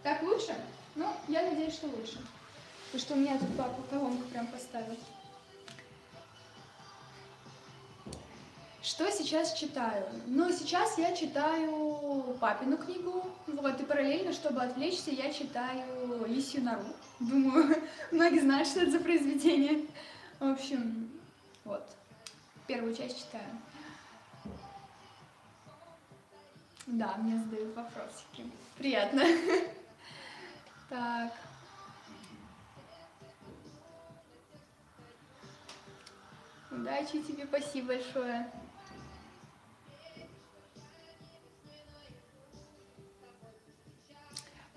[0.04, 0.54] Так лучше?
[0.94, 2.20] Ну, я надеюсь, что лучше.
[2.86, 4.96] Потому что у меня тут папа колонку прям поставил.
[8.84, 10.06] Что сейчас читаю?
[10.28, 16.84] Ну, сейчас я читаю папину книгу, вот, и параллельно, чтобы отвлечься, я читаю Лисью нору.
[17.20, 17.82] Думаю,
[18.12, 19.88] многие знают, что это за произведение.
[20.40, 21.12] В общем,
[21.66, 21.86] вот,
[22.66, 23.44] первую часть читаю.
[26.86, 28.50] Да, мне задают вопросики.
[28.78, 29.24] Приятно.
[30.90, 31.32] Так.
[36.72, 38.52] Удачи тебе, спасибо большое.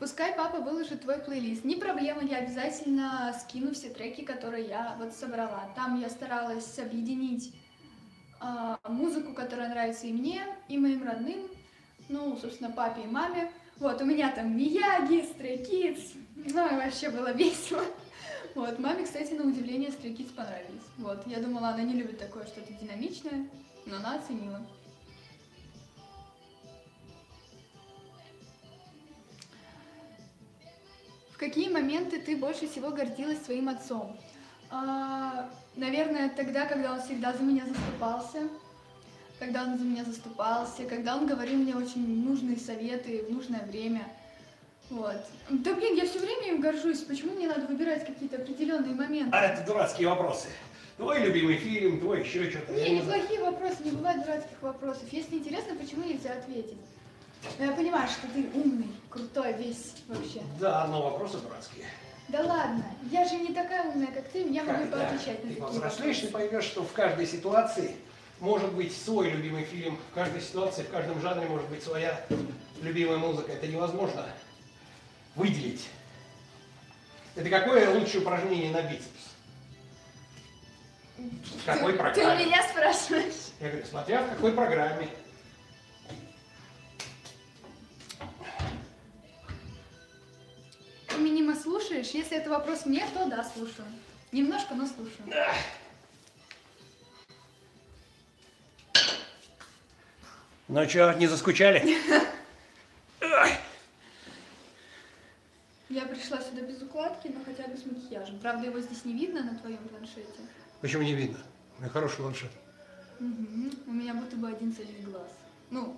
[0.03, 1.65] Пускай папа выложит твой плейлист.
[1.65, 5.71] Не проблема, я обязательно скину все треки, которые я вот собрала.
[5.77, 7.55] Там я старалась объединить
[8.41, 11.47] а, музыку, которая нравится и мне, и моим родным,
[12.09, 13.53] ну, собственно, папе и маме.
[13.79, 17.85] Вот, у меня там Мияги, Stray ну, и вообще было весело.
[18.57, 20.83] Вот, маме, кстати, на удивление Stray понравились.
[20.99, 23.49] Вот, я думала, она не любит такое что-то динамичное,
[23.87, 24.67] но она оценила.
[31.43, 34.17] Какие моменты ты больше всего гордилась своим отцом?
[34.71, 38.49] А, наверное, тогда, когда он всегда за меня заступался,
[39.41, 44.05] когда он за меня заступался, когда он говорил мне очень нужные советы в нужное время.
[44.89, 45.17] Вот.
[45.51, 47.01] Да блин, я все время им горжусь.
[47.01, 49.37] Почему мне надо выбирать какие-то определенные моменты?
[49.37, 50.47] А это дурацкие вопросы.
[50.97, 52.73] Твой любимый фильм, твой еще что-то.
[52.73, 55.05] Не, неплохие вопросы, не бывает дурацких вопросов.
[55.11, 56.79] Если интересно, почему нельзя ответить?
[57.59, 60.43] Но я понимаю, что ты умный, крутой весь вообще.
[60.61, 61.87] Да, но вопросы дурацкие.
[62.29, 65.49] Да ладно, я же не такая умная, как ты, я могу Когда поотвечать на ты
[65.49, 67.97] такие повзрослеешь, ты поймешь, что в каждой ситуации
[68.41, 72.25] может быть свой любимый фильм, в каждой ситуации, в каждом жанре может быть своя
[72.81, 73.53] любимая музыка.
[73.53, 74.25] Это невозможно
[75.35, 75.89] выделить.
[77.35, 79.07] Это какое лучшее упражнение на бицепс?
[81.17, 82.47] В какой Ты, ты программе?
[82.47, 83.35] меня спрашиваешь?
[83.61, 85.09] Я говорю, смотря в какой программе.
[91.33, 92.09] Минима слушаешь?
[92.09, 93.89] Если это вопрос мне, то да, слушаю.
[94.33, 95.33] Немножко, но слушаю.
[100.69, 101.97] Ну что, не заскучали?
[105.89, 108.39] Я пришла сюда без укладки, но хотя бы с макияжем.
[108.39, 110.27] Правда, его здесь не видно на твоем планшете.
[110.83, 111.39] Почему не видно?
[111.79, 112.53] У меня хороший ландшафт.
[113.21, 113.73] Мгм.
[113.87, 115.31] У меня будто бы один целый глаз.
[115.71, 115.97] Ну,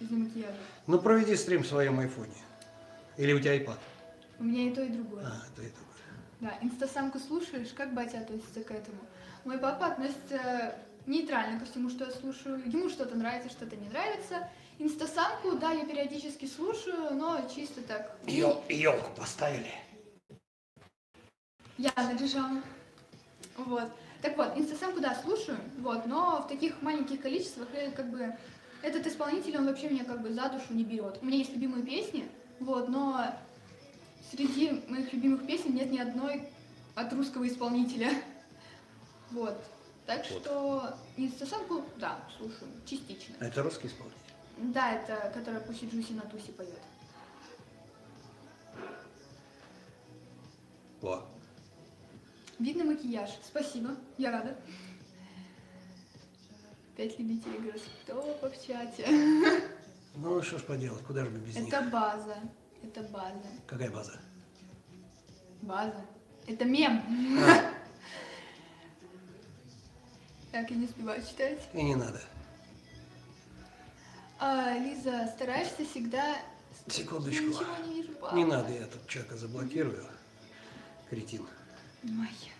[0.00, 0.56] из макияжа.
[0.86, 2.32] Ну, проведи стрим в своем айфоне.
[3.16, 3.78] Или у тебя iPad.
[4.40, 5.26] У меня и то, и другое.
[5.26, 5.78] А, это это.
[6.40, 8.98] Да, инстасамку слушаешь, как батя относится к этому?
[9.44, 10.74] Мой папа относится
[11.06, 12.58] нейтрально ко всему, что я слушаю.
[12.64, 14.48] Ему что-то нравится, что-то не нравится.
[14.78, 18.16] Инстасамку, да, я периодически слушаю, но чисто так.
[18.26, 19.70] Елку поставили.
[21.76, 22.62] Я наряжала.
[23.58, 23.92] Вот.
[24.22, 28.34] Так вот, инстасамку, да, слушаю, вот, но в таких маленьких количествах я как бы
[28.82, 31.18] этот исполнитель, он вообще меня как бы за душу не берет.
[31.22, 32.28] У меня есть любимые песни,
[32.58, 33.34] вот, но
[34.30, 36.48] среди моих любимых песен нет ни одной
[36.94, 38.10] от русского исполнителя.
[39.30, 39.56] Вот.
[40.06, 40.42] Так Вот.
[40.42, 43.36] что инстасамку, да, слушаю, частично.
[43.38, 44.18] А это русский исполнитель?
[44.56, 46.80] Да, это которая Пуси Джуси на тусе поет.
[51.02, 51.24] О,
[52.60, 53.30] Видно макияж.
[53.42, 54.54] Спасибо, я рада.
[56.94, 59.06] Пять любителей гороскопа в чате.
[60.16, 61.68] ну что ж поделать, куда же мы без них?
[61.68, 62.36] Это база.
[62.92, 63.46] Это база.
[63.68, 64.18] Какая база?
[65.62, 66.04] База.
[66.48, 67.00] Это мем.
[67.40, 67.72] А,
[70.50, 71.60] Так, я не успеваю читать.
[71.72, 72.20] и не надо.
[74.40, 76.36] А, Лиза, стараешься всегда...
[76.88, 77.42] Секундочку.
[77.44, 78.34] Я ничего не вижу, папа.
[78.34, 80.04] Не надо, я тут человека заблокирую.
[81.10, 81.46] Кретин.
[82.02, 82.50] Ой.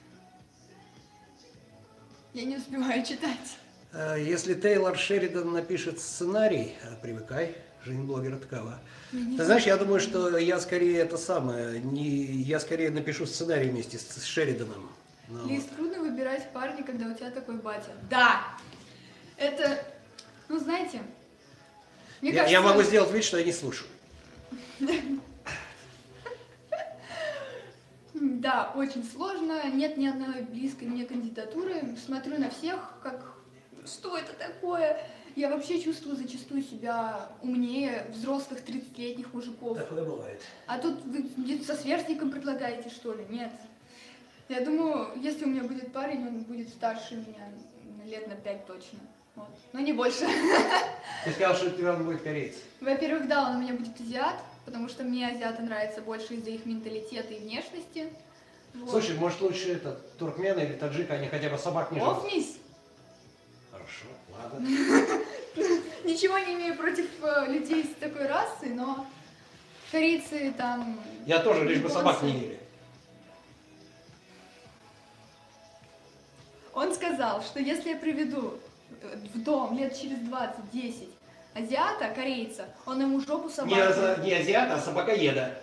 [2.34, 3.56] Я не успеваю читать.
[3.92, 8.80] А, Если Тейлор Шеридан напишет сценарий, привыкай, жизнь блогера такова.
[9.10, 13.98] Ты знаешь, я думаю, что я скорее это самое, не, я скорее напишу сценарий вместе
[13.98, 14.90] с, с Шериданом.
[15.28, 17.92] Ну, Лиз, трудно выбирать парня, когда у тебя такой батя.
[18.08, 18.42] Да!
[19.36, 19.84] Это,
[20.48, 21.00] ну знаете,
[22.20, 22.52] мне я, кажется...
[22.52, 23.88] я могу сделать вид, что я не слушаю.
[28.12, 31.96] Да, очень сложно, нет ни одной близкой мне кандидатуры.
[32.04, 33.34] Смотрю на всех, как,
[33.86, 34.98] что это такое?
[35.36, 39.76] Я вообще чувствую зачастую себя умнее взрослых 30-летних мужиков.
[39.78, 40.40] Такое бывает.
[40.66, 43.24] А тут вы со сверстником предлагаете, что ли?
[43.28, 43.52] Нет.
[44.48, 47.48] Я думаю, если у меня будет парень, он будет старше меня
[48.04, 48.98] лет на пять точно.
[49.36, 49.48] Вот.
[49.72, 50.26] Но не больше.
[51.24, 52.56] Ты сказал, что тебе он будет кореец.
[52.80, 56.66] Во-первых, да, он у меня будет азиат, потому что мне азиаты нравятся больше из-за их
[56.66, 58.12] менталитета и внешности.
[58.74, 58.90] Вот.
[58.90, 62.00] Слушай, может лучше это туркмены или таджика, они хотя бы собак не.
[62.00, 62.56] Офнись!
[63.70, 64.68] Хорошо, ладно.
[66.04, 69.06] Ничего не имею против э, людей с такой расы, но
[69.90, 71.00] корейцы там...
[71.26, 72.60] Я тоже, лишь бы собак не ели.
[76.72, 78.54] Он сказал, что если я приведу
[79.02, 81.08] э, в дом лет через 20-10
[81.54, 83.74] азиата, корейца, он ему жопу собаки.
[83.74, 85.58] Не, аза- не азиата, а собакоеда.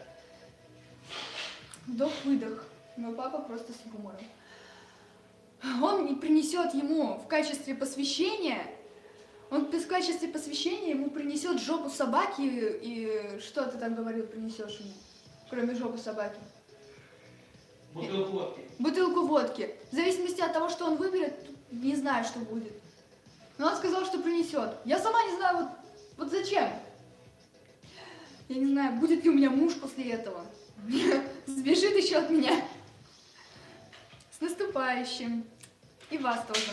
[1.88, 2.66] Вдох-выдох.
[2.98, 4.20] Мой папа просто с юмором.
[5.82, 8.62] Он не принесет ему в качестве посвящения,
[9.50, 14.92] он в качестве посвящения ему принесет жопу собаки и что ты там говорил, принесешь ему,
[15.50, 16.40] кроме жопы собаки?
[17.94, 18.62] Бутылку водки.
[18.80, 19.76] Бутылку водки.
[19.92, 21.34] В зависимости от того, что он выберет,
[21.72, 22.74] не знаю, что будет.
[23.58, 24.72] Но он сказал, что принесет.
[24.86, 25.68] Я сама не знаю, вот,
[26.18, 26.70] вот зачем.
[28.50, 30.46] Я не знаю, будет ли у меня муж после этого.
[31.48, 32.64] Сбежит еще от меня.
[34.38, 35.44] С наступающим.
[36.10, 36.72] И вас тоже.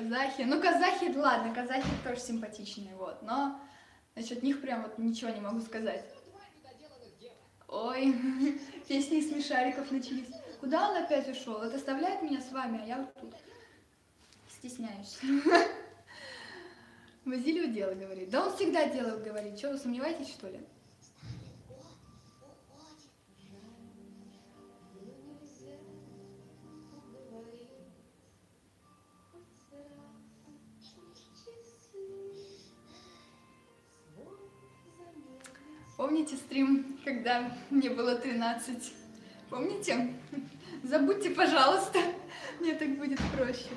[0.00, 0.42] Казахи.
[0.42, 3.20] Ну, казахи, ладно, казахи тоже симпатичные, вот.
[3.22, 3.60] Но
[4.14, 6.04] насчет них прям вот ничего не могу сказать.
[7.68, 8.14] Ой,
[8.88, 10.30] песни из смешариков начались.
[10.58, 11.62] Куда он опять ушел?
[11.62, 13.34] Это оставляет меня с вами, а я вот тут.
[14.48, 15.18] Стесняюсь.
[17.26, 18.30] Базилио дело говорит.
[18.30, 19.58] Да он всегда дело говорит.
[19.58, 20.60] Что, вы сомневаетесь, что ли?
[36.20, 38.92] Помните стрим, когда мне было 13?
[39.48, 40.12] Помните?
[40.84, 41.98] Забудьте, пожалуйста.
[42.60, 43.68] Мне так будет проще.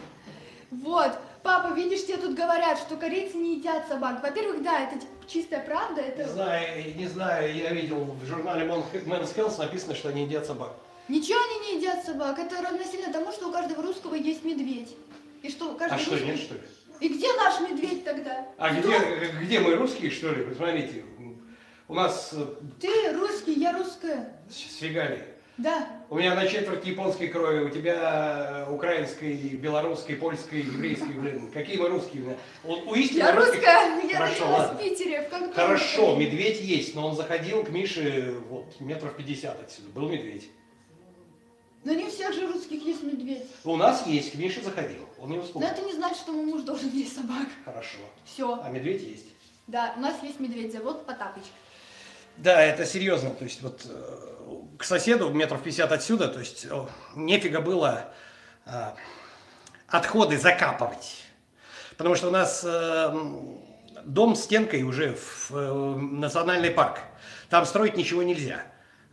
[0.70, 4.22] Вот, папа, видишь, тебе тут говорят, что корейцы не едят собак.
[4.22, 6.28] Во-первых, да, это чистая правда, Не это...
[6.34, 10.74] знаю, не знаю, я видел в журнале Men's Health написано, что они едят собак.
[11.08, 12.40] Ничего они не едят собак.
[12.40, 14.98] Это равносильно тому, что у каждого русского есть медведь.
[15.44, 16.62] И что у каждого А что, русского- нет, что ли?
[17.00, 18.48] И где наш медведь тогда?
[18.58, 18.88] А Кто?
[18.90, 20.44] где, где мы русские, что ли?
[20.46, 21.04] Посмотрите,
[21.88, 22.46] у нас э,
[22.80, 24.40] Ты русский, я русская.
[24.50, 25.28] с фигали.
[25.58, 25.88] Да.
[26.10, 31.52] У меня на четверть японской крови, у тебя э, украинской, белорусской, польской, еврейской, блин.
[31.52, 32.24] Какие мы русские?
[32.24, 32.38] блин?
[32.64, 34.02] У, истинно Я русских- русская.
[34.10, 34.80] Я Хорошо, ладно.
[34.80, 35.30] в Питере.
[35.30, 39.90] В Хорошо, медведь есть, но он заходил к Мише вот метров пятьдесят отсюда.
[39.90, 40.50] Был медведь.
[41.84, 43.46] Но не у всех же русских есть медведь.
[43.66, 45.08] У нас есть, к Мише заходил.
[45.20, 45.62] Он не успел.
[45.62, 47.48] Но это не значит, что мой муж должен есть собак.
[47.66, 48.00] Хорошо.
[48.26, 48.60] Все.
[48.64, 49.26] А медведь есть.
[49.68, 51.44] Да, у нас есть медведь, зовут Потапыч.
[52.38, 53.32] Да, это серьезно.
[53.32, 56.68] То есть вот э, к соседу метров 50 отсюда, то есть
[57.16, 58.14] нефига было
[58.66, 58.72] э,
[59.88, 61.24] отходы закапывать.
[61.98, 63.14] Потому что у нас э,
[64.06, 67.00] дом с стенкой уже в э, национальный парк.
[67.50, 68.64] Там строить ничего нельзя.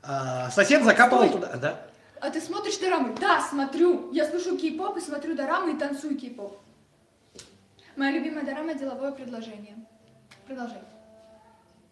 [0.03, 1.41] А сосед закапывал Стой.
[1.41, 1.87] туда, да?
[2.21, 3.15] А ты смотришь дорамы?
[3.19, 4.13] Да, смотрю.
[4.13, 6.59] Я слушаю кей-поп и смотрю дорамы и танцую кей-поп.
[7.97, 9.77] Моя любимая дорама деловое предложение.
[10.47, 10.81] Продолжай.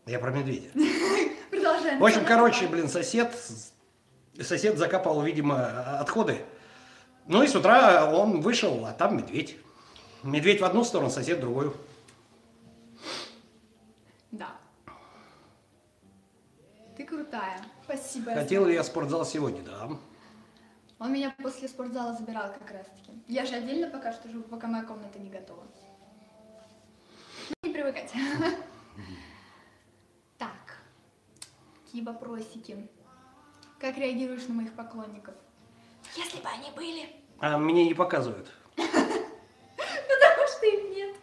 [0.09, 0.71] Я про медведя.
[1.51, 1.99] Продолжай.
[1.99, 3.31] В общем, короче, блин, сосед,
[4.41, 6.41] сосед закопал, видимо, отходы.
[7.27, 9.59] Ну и с утра он вышел, а там медведь.
[10.23, 11.77] Медведь в одну сторону, сосед в другую.
[14.33, 14.53] Да.
[16.97, 17.61] Ты крутая.
[17.85, 18.33] Спасибо.
[18.33, 19.63] Хотел ли я спортзал сегодня?
[19.63, 19.91] Да.
[20.99, 23.13] Он меня после спортзала забирал как раз таки.
[23.29, 25.63] Я же отдельно пока что живу, пока моя комната не готова.
[27.63, 28.11] Ну, не привыкать.
[31.89, 31.93] Так.
[31.93, 32.89] Какие вопросики?
[33.79, 35.35] Как реагируешь на моих поклонников?
[36.17, 37.09] Если бы они были.
[37.39, 38.51] А мне не показывают.
[38.77, 41.17] Потому что их нет.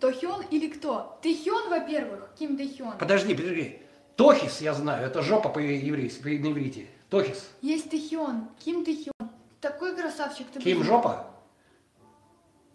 [0.00, 1.18] Тохён или кто?
[1.22, 2.30] Тэхён, во-первых.
[2.38, 2.98] Ким Тэхён.
[2.98, 3.82] Подожди, подожди.
[4.16, 6.86] Тохис, я знаю, это жопа по-еврейски, на иврите.
[7.08, 7.50] Тохис.
[7.60, 8.48] Есть Тэхён.
[8.64, 9.30] Ким Тэхён.
[9.60, 10.46] Такой красавчик.
[10.52, 11.30] Ты Ким жопа?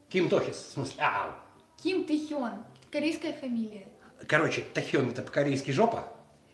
[0.10, 1.04] Ким Тохис, в смысле.
[1.04, 1.36] А,
[1.82, 2.64] Ким Тэхён.
[2.92, 3.88] Корейская фамилия.
[4.28, 6.12] Короче, Тахион это по-корейски жопа.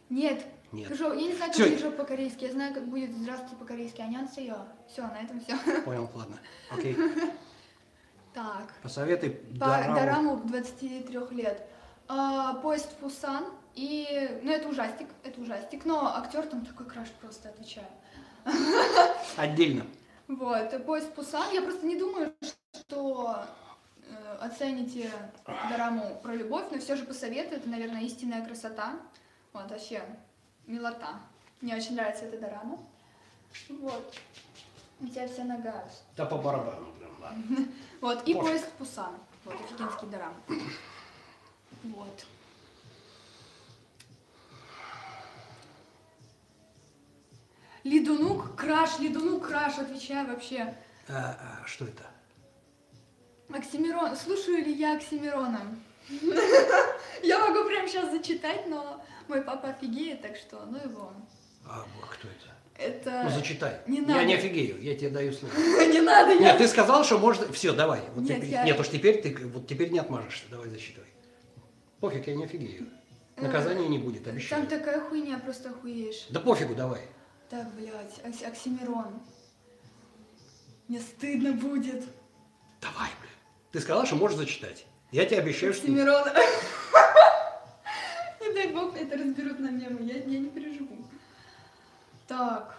[0.10, 0.46] Нет.
[0.72, 0.90] Нет.
[0.92, 2.44] Жо- Я не знаю, как будет жоп по-корейски.
[2.46, 4.02] Я знаю, как будет здравствуйте по-корейски.
[4.02, 4.56] Анян сеё.
[4.88, 5.58] Все, на этом все.
[5.86, 6.38] Понял, ладно.
[6.70, 6.96] Окей.
[8.34, 8.74] Так.
[8.82, 9.96] Посоветуй По дораму.
[9.96, 11.68] дораму 23 лет.
[12.08, 13.46] А, поезд в Пусан.
[13.76, 17.88] И, ну, это ужастик, это ужастик, но актер там такой краш просто, отвечаю.
[19.38, 19.86] Отдельно.
[20.28, 21.54] Вот, поезд в Пусан.
[21.54, 22.34] Я просто не думаю,
[22.74, 23.44] что
[24.40, 25.12] оцените
[25.70, 27.60] дораму про любовь, но все же посоветую.
[27.60, 29.00] Это, наверное, истинная красота.
[29.54, 30.04] Вот, вообще,
[30.68, 31.20] милота.
[31.62, 32.80] Мне очень нравится эта дорама.
[33.70, 34.16] Вот.
[35.00, 35.84] У тебя вся нога.
[36.16, 37.68] Да по барабану, блин, ладно.
[38.02, 39.16] Вот, и поезд в Пусан.
[39.46, 40.34] Вот, офигенский дорам.
[41.84, 42.26] Вот.
[47.84, 50.76] Лидунук, краш, лидунук, краш, отвечаю вообще.
[51.10, 52.11] А, а, что это?
[53.54, 55.62] Оксимирон, слушаю ли я Оксимирона?
[57.24, 61.14] Я могу прямо сейчас зачитать, но мой папа офигеет, так что, ну его.
[61.66, 62.52] А, бог, кто это?
[62.78, 63.22] Это...
[63.26, 63.80] Ну, зачитай.
[63.86, 64.26] не я надо.
[64.26, 65.54] не офигею, я тебе даю слово.
[65.86, 66.58] Не надо, Нет, я...
[66.58, 67.52] ты сказал, что можно...
[67.54, 68.02] Все, давай.
[68.16, 70.46] Нет, я- уж теперь ты вот теперь не отмажешься.
[70.50, 71.04] Давай засчитай.
[72.00, 72.90] Пофиг, я не офигею.
[73.38, 74.64] Наказания не будет, обещаю.
[74.64, 76.26] Э, Там такая хуйня, просто охуеешь.
[76.30, 77.02] Да пофигу, давай.
[77.50, 79.22] Так, блядь, Окс- Оксимирон.
[80.88, 82.04] Мне стыдно будет.
[82.82, 83.31] Давай, блин.
[83.72, 84.86] Ты сказал, что можешь зачитать.
[85.12, 85.84] Я тебе обещаю, что...
[85.84, 86.24] Оксимирон.
[88.42, 90.98] Не дай бог это разберут на мемы, я, я не переживу.
[92.28, 92.76] Так.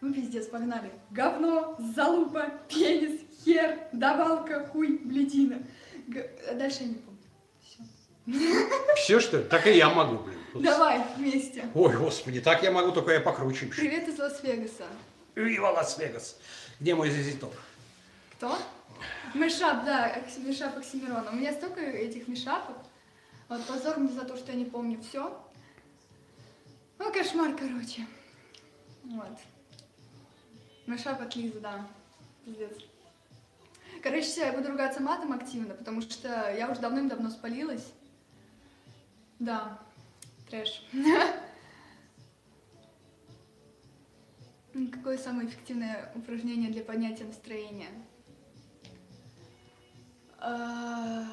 [0.00, 0.90] Ну, пиздец, погнали.
[1.10, 5.58] Говно, залупа, пенис, хер, давалка, хуй, блядина.
[6.06, 7.18] Г- Дальше я не помню.
[7.62, 7.82] Все.
[8.96, 9.44] Все, что ли?
[9.44, 10.38] Так и я могу, блин.
[10.62, 11.64] Давай вместе.
[11.74, 13.66] Ой, господи, так я могу, только я покруче.
[13.66, 14.84] Привет из Лас-Вегаса.
[15.34, 16.36] Вива Лас-Вегас.
[16.78, 17.52] Где мой зизитов?
[18.32, 18.56] Кто?
[19.34, 21.32] Mashup, да, mashup Оксимирона.
[21.32, 22.76] У меня столько этих mashup ов.
[23.48, 25.44] Вот позор мне за то, что я не помню все.
[26.98, 28.06] Ну, кошмар, короче.
[29.02, 29.36] Вот.
[30.86, 31.84] Мешап от Лизы, да.
[32.44, 32.70] Пиздец.
[34.02, 37.92] Короче, я буду ругаться матом активно, потому что я уже давным-давно спалилась.
[39.40, 39.80] Да,
[40.48, 40.86] трэш.
[44.92, 47.88] Какое самое эффективное упражнение для поднятия настроения?
[50.46, 51.24] А,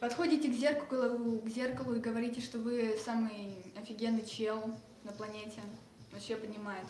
[0.00, 4.62] Подходите к зеркалу, к зеркалу и говорите, что вы самый офигенный чел
[5.02, 5.62] на планете.
[6.12, 6.84] Вообще поднимает.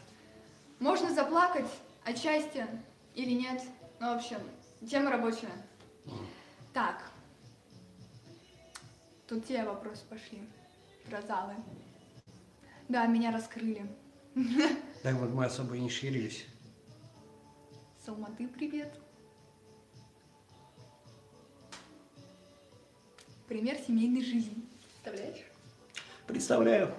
[0.80, 1.70] Можно заплакать
[2.04, 2.68] от счастья
[3.14, 3.62] или нет.
[4.00, 4.38] Ну, в общем,
[4.90, 5.52] тема рабочая.
[6.72, 7.04] Так.
[9.28, 10.40] Тут те вопросы пошли.
[11.08, 11.54] Про залы.
[12.88, 13.86] Да, меня раскрыли.
[15.04, 16.46] Так вот мы особо и не ширились.
[18.04, 19.03] С Алматы привет.
[23.48, 24.64] Пример семейной жизни.
[25.02, 25.44] Представляешь?
[26.26, 26.94] Представляю.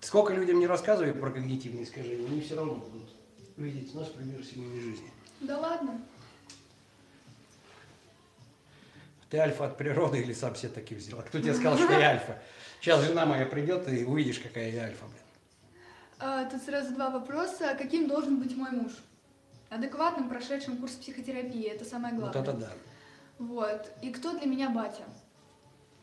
[0.00, 3.10] Сколько людям не рассказываю про когнитивные искажения, они все равно будут
[3.56, 5.10] видеть у нас пример семейной жизни.
[5.40, 6.00] Да ладно.
[9.28, 11.18] Ты альфа от природы или сам себе таки взял?
[11.18, 12.40] А кто тебе сказал, что я альфа?
[12.80, 15.82] Сейчас жена моя придет, и увидишь, какая я альфа, блин.
[16.18, 17.74] А, тут сразу два вопроса.
[17.76, 18.92] Каким должен быть мой муж?
[19.68, 21.64] Адекватным, прошедшим курс психотерапии.
[21.64, 22.42] Это самое Вот главное.
[22.42, 22.72] это да.
[23.38, 23.92] Вот.
[24.02, 25.04] И кто для меня батя?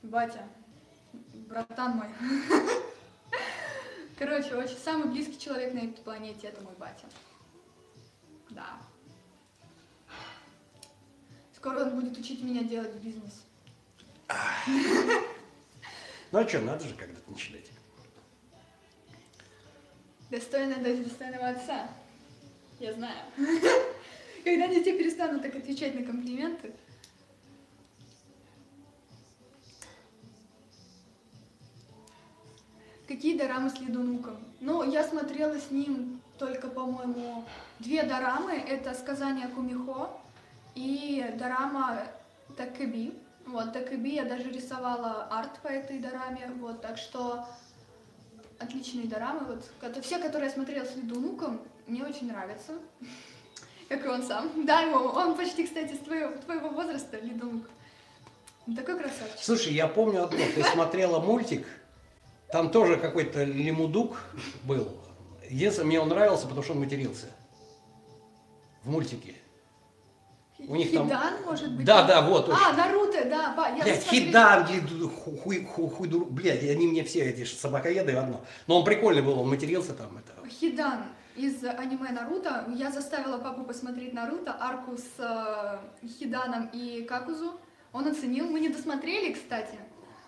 [0.04, 0.48] Батя.
[1.34, 2.08] Братан мой.
[4.18, 7.06] Короче, очень самый близкий человек на этой планете это мой батя.
[8.52, 8.78] Да.
[11.56, 13.44] Скоро он будет учить меня делать бизнес.
[16.32, 17.70] Ну а что, надо же когда-то начинать.
[20.32, 21.88] Достойная дочь достойного отца.
[22.80, 23.20] Я знаю.
[24.44, 26.74] Когда тебе перестанут так отвечать на комплименты.
[33.14, 34.38] Какие дорамы с Ледунуком?
[34.59, 37.45] Ну, я смотрела с ним только, по-моему,
[37.78, 38.53] две дорамы.
[38.53, 40.09] Это «Сказание Кумихо»
[40.74, 42.07] и дорама
[42.57, 43.14] Такеби.
[43.45, 46.49] Вот, Такеби я даже рисовала арт по этой дораме.
[46.59, 47.45] Вот, так что
[48.57, 49.41] отличные дорамы.
[49.45, 49.64] Вот,
[50.03, 52.74] все, которые я смотрела с Ледунуком, мне очень нравятся.
[53.89, 54.66] Как и он сам.
[54.66, 57.70] Да, ему, он почти, кстати, с твоего, твоего возраста, Ледунук.
[58.66, 59.38] Он такой красавчик.
[59.39, 61.68] Слушай, я помню одно, ты смотрела мультик,
[62.54, 64.16] там тоже какой-то лимудук
[64.64, 64.88] был.
[65.49, 67.26] Единственное, мне он нравился, потому что он матерился.
[68.84, 69.38] В мультике.
[70.60, 71.84] У них там- Хидан, может быть?
[71.84, 72.49] Да, да, вот.
[72.49, 74.68] А, Наруто, да, ба, я Блядь, Хидан,
[75.10, 78.45] хуй, ху- хуй, дур- блядь, они мне все эти собакоеды одно.
[78.68, 80.16] Но он прикольный был, он матерился там.
[80.20, 80.47] Это.
[80.47, 82.66] Хидан из аниме Наруто.
[82.76, 87.60] Я заставила папу посмотреть Наруто, арку с э, Хиданом и Какузу.
[87.93, 88.45] Он оценил.
[88.45, 89.80] Мы не досмотрели, кстати.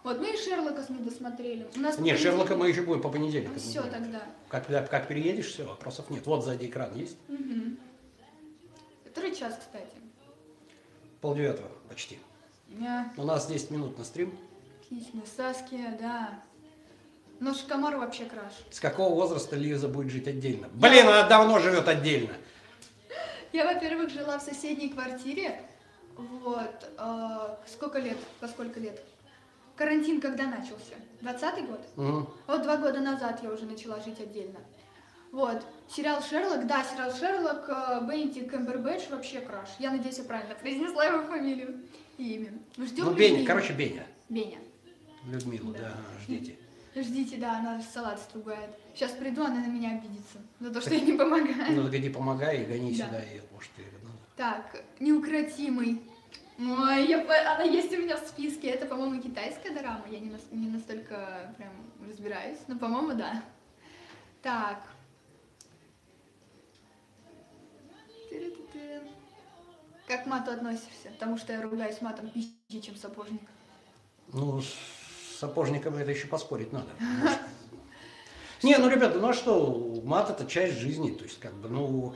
[0.05, 1.67] Вот, мы и Шерлока не досмотрели.
[1.75, 3.57] У нас Не, Шерлока мы еще будем по понедельникам.
[3.57, 4.21] Все тогда.
[4.49, 6.27] Как, да, как переедешь, все, вопросов нет.
[6.27, 7.17] Вот сзади экран есть.
[7.27, 7.79] Мгм.
[9.03, 9.87] Который час, кстати?
[11.21, 12.19] Полдевятого почти.
[12.69, 14.37] Я У нас 10 минут на стрим.
[14.83, 15.23] отлично.
[15.35, 16.39] Саския, да.
[17.39, 18.53] Но Шикомару вообще краш.
[18.69, 20.69] С какого возраста Лиза будет жить отдельно?
[20.73, 22.33] Блин, она давно живет отдельно.
[23.53, 25.63] Я, во-первых, жила в соседней квартире.
[26.15, 26.91] Вот.
[26.95, 28.17] э, сколько лет?
[28.39, 29.01] По сколько лет?
[29.75, 30.95] Карантин когда начался?
[31.21, 31.81] Двадцатый год?
[31.95, 32.27] Мгм.
[32.47, 34.59] Вот два года назад я уже начала жить отдельно.
[35.31, 35.65] Вот.
[35.89, 39.69] Сериал Шерлок, да, сериал Шерлок, э, Бенедикт Кэмбербэтч вообще краш.
[39.79, 41.81] Я надеюсь, я правильно произнесла его фамилию
[42.17, 42.53] и имя.
[42.77, 43.47] Ну, ждем Ну, Беня, Людмилу.
[43.47, 44.05] короче, Беня.
[44.29, 44.57] Беня.
[45.25, 45.95] Людмилу, да, Да.
[46.23, 46.55] ждите.
[46.95, 48.69] Ждите, да, она салат стругает.
[48.93, 50.37] Сейчас приду, она на меня обидится.
[50.61, 51.71] За то, что я не помогаю.
[51.75, 53.05] Ну, так иди помогай и гони Да.
[53.05, 54.15] сюда ее, может, надо.
[54.37, 56.01] Так, неукротимый.
[56.57, 57.19] Ой, я,
[57.53, 58.69] она есть у меня в списке.
[58.69, 60.05] Это, по-моему, китайская дорама.
[60.09, 61.71] Я не, не настолько прям
[62.07, 63.43] разбираюсь, но, по-моему, да.
[64.41, 64.83] Так.
[70.07, 71.09] Как к мату относишься?
[71.11, 73.41] Потому что я ругаюсь матом пизже, чем сапожник.
[74.31, 76.89] Ну, с сапожником это еще поспорить надо.
[78.63, 82.15] Не, ну, ребята, ну а что, мат это часть жизни, то есть, как бы, ну,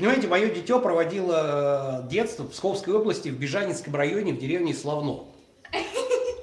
[0.00, 5.26] понимаете, мое дитё проводило детство в Псковской области, в Бежанинском районе, в деревне Славно.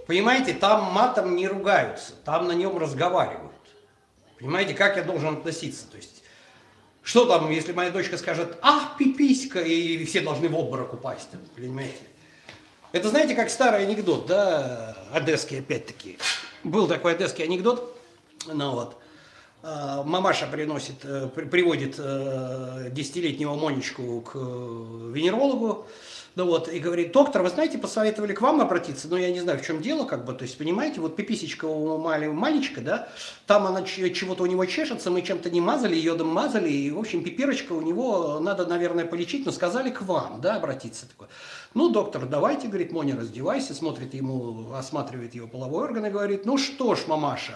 [0.06, 3.52] Понимаете, там матом не ругаются, там на нем разговаривают.
[4.40, 6.24] Понимаете, как я должен относиться, то есть,
[7.02, 11.96] что там, если моя дочка скажет, ах, пиписька, и все должны в обморок упасть, понимаете?
[12.92, 16.20] Это знаете, как старый анекдот, да, одесский опять-таки.
[16.64, 18.00] Был такой одесский анекдот,
[18.46, 19.02] ну вот,
[19.64, 25.88] мамаша приносит, э, при- приводит э, десятилетнего Монечку к э, венерологу,
[26.36, 29.58] ну вот, и говорит, доктор, вы знаете, посоветовали к вам обратиться, но я не знаю,
[29.58, 33.10] в чем дело, как бы, то есть, понимаете, вот пиписечка у мальчика, да,
[33.48, 37.24] там она чего-то у него чешется, мы чем-то не мазали, йодом мазали, и, в общем,
[37.24, 41.28] пиперочка у него надо, наверное, полечить, но сказали к вам, да, обратиться такой.
[41.74, 46.60] Ну, доктор, давайте, говорит, Моня, раздевайся, смотрит ему, осматривает его половой орган и говорит, ну
[46.60, 47.56] что ж, мамаша,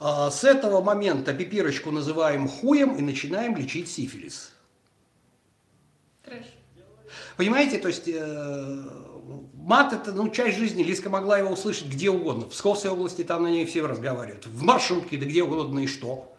[0.00, 4.52] с этого момента пипирочку называем хуем и начинаем лечить сифилис.
[6.24, 6.44] Трэш.
[7.36, 8.84] Понимаете, то есть э,
[9.54, 12.46] мат это ну, часть жизни, Лиска могла его услышать где угодно.
[12.46, 14.46] В Псковской области там на ней все разговаривают.
[14.46, 16.34] В маршрутке, да где угодно и что.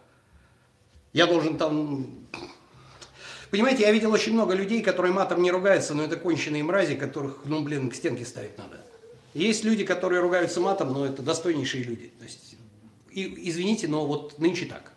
[1.14, 2.28] Я должен там...
[3.52, 7.42] Понимаете, я видел очень много людей, которые матом не ругаются, но это конченые мрази, которых,
[7.46, 8.82] ну, блин, к стенке ставить надо.
[9.34, 12.12] Есть люди, которые ругаются матом, но это достойнейшие люди.
[12.18, 12.57] То есть,
[13.18, 14.94] и, извините, но вот нынче так.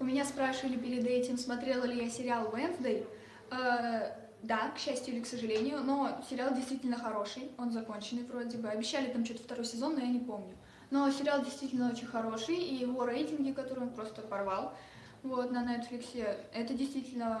[0.00, 3.06] У меня спрашивали перед этим, смотрела ли я сериал Wednesday.
[3.52, 4.10] Э,
[4.42, 8.68] да, к счастью или к сожалению, но сериал действительно хороший, он законченный вроде бы.
[8.68, 10.56] Обещали там что-то второй сезон, но я не помню.
[10.90, 14.74] Но сериал действительно очень хороший, и его рейтинги, которые он просто порвал,
[15.22, 16.06] вот, на Netflix,
[16.52, 17.40] это действительно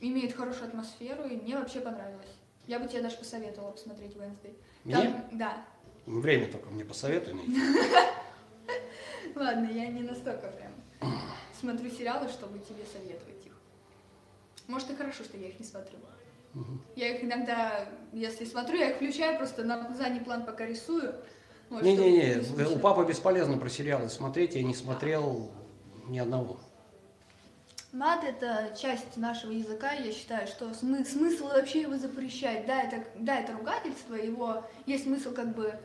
[0.00, 2.36] имеет хорошую атмосферу, и мне вообще понравилось.
[2.66, 4.54] Я бы тебе даже посоветовала посмотреть Wednesday.
[4.84, 5.24] Мне?
[5.32, 5.64] да.
[6.04, 7.60] Время только мне посоветуй найти.
[9.38, 10.72] Ладно, я не настолько прям
[11.58, 13.52] смотрю сериалы, чтобы тебе советовать их.
[14.66, 15.98] Может, и хорошо, что я их не смотрю.
[16.96, 21.14] Я их иногда, если смотрю, я их включаю, просто на задний план пока рисую.
[21.70, 22.82] Вот, чтобы Не-не-не, не у слушать.
[22.82, 25.50] папы бесполезно про сериалы смотреть, я не смотрел
[26.08, 26.58] ни одного.
[27.92, 32.66] Мат– это часть нашего языка, я считаю, что смы- смысл вообще его запрещать.
[32.66, 35.78] Да, это, да, это ругательство, его есть смысл как бы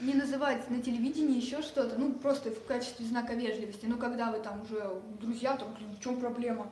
[0.00, 3.86] не называть на телевидении еще что-то, ну, просто в качестве знака вежливости.
[3.86, 4.90] Ну, когда вы там уже
[5.20, 6.70] друзья, то, блин, в чем проблема?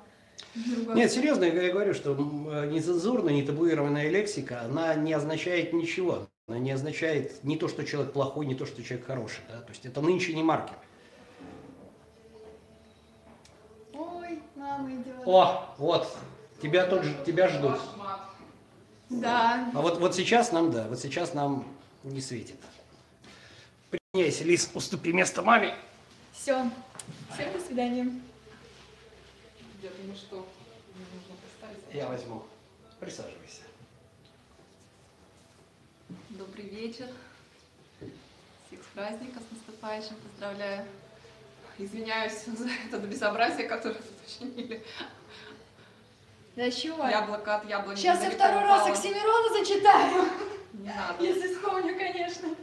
[0.94, 6.26] Нет, серьезно, я говорю, что м, нецензурная, не табуированная лексика, она не означает ничего.
[6.46, 9.40] Она не означает не то, что человек плохой, не то, что человек хороший.
[9.50, 9.60] Да?
[9.60, 10.76] То есть это нынче не маркер.
[13.94, 15.14] Ой, мама идет.
[15.24, 16.16] О, вот,
[16.60, 17.78] тебя тут ж- тебя ждут.
[19.08, 19.70] Да.
[19.74, 21.64] А вот, вот сейчас нам, да, вот сейчас нам
[22.02, 22.56] не светит.
[24.14, 25.74] Приняйся, Лис, уступи место маме.
[26.32, 26.70] Все.
[27.34, 28.12] Всем до свидания.
[29.82, 30.46] Я думаю, что
[30.94, 31.92] мне нужно поставить.
[31.92, 32.44] Я возьму.
[33.00, 33.62] Присаживайся.
[36.28, 37.08] Добрый вечер.
[38.68, 40.14] Всех с праздником, с наступающим.
[40.30, 40.86] Поздравляю.
[41.78, 44.80] Извиняюсь за это безобразие, которое тут учинили.
[46.54, 47.08] Да чего?
[47.08, 47.96] Яблоко от яблони.
[47.96, 48.86] Сейчас я второй раз.
[48.86, 50.28] Оксимирона зачитаю.
[50.72, 51.24] Не надо.
[51.24, 52.54] Если вспомню, конечно.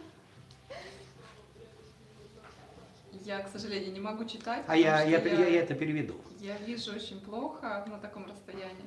[3.32, 4.65] Я, к сожалению, не могу читать.
[4.67, 6.19] А я, я, я, я это переведу.
[6.41, 8.86] я вижу очень плохо на таком расстоянии.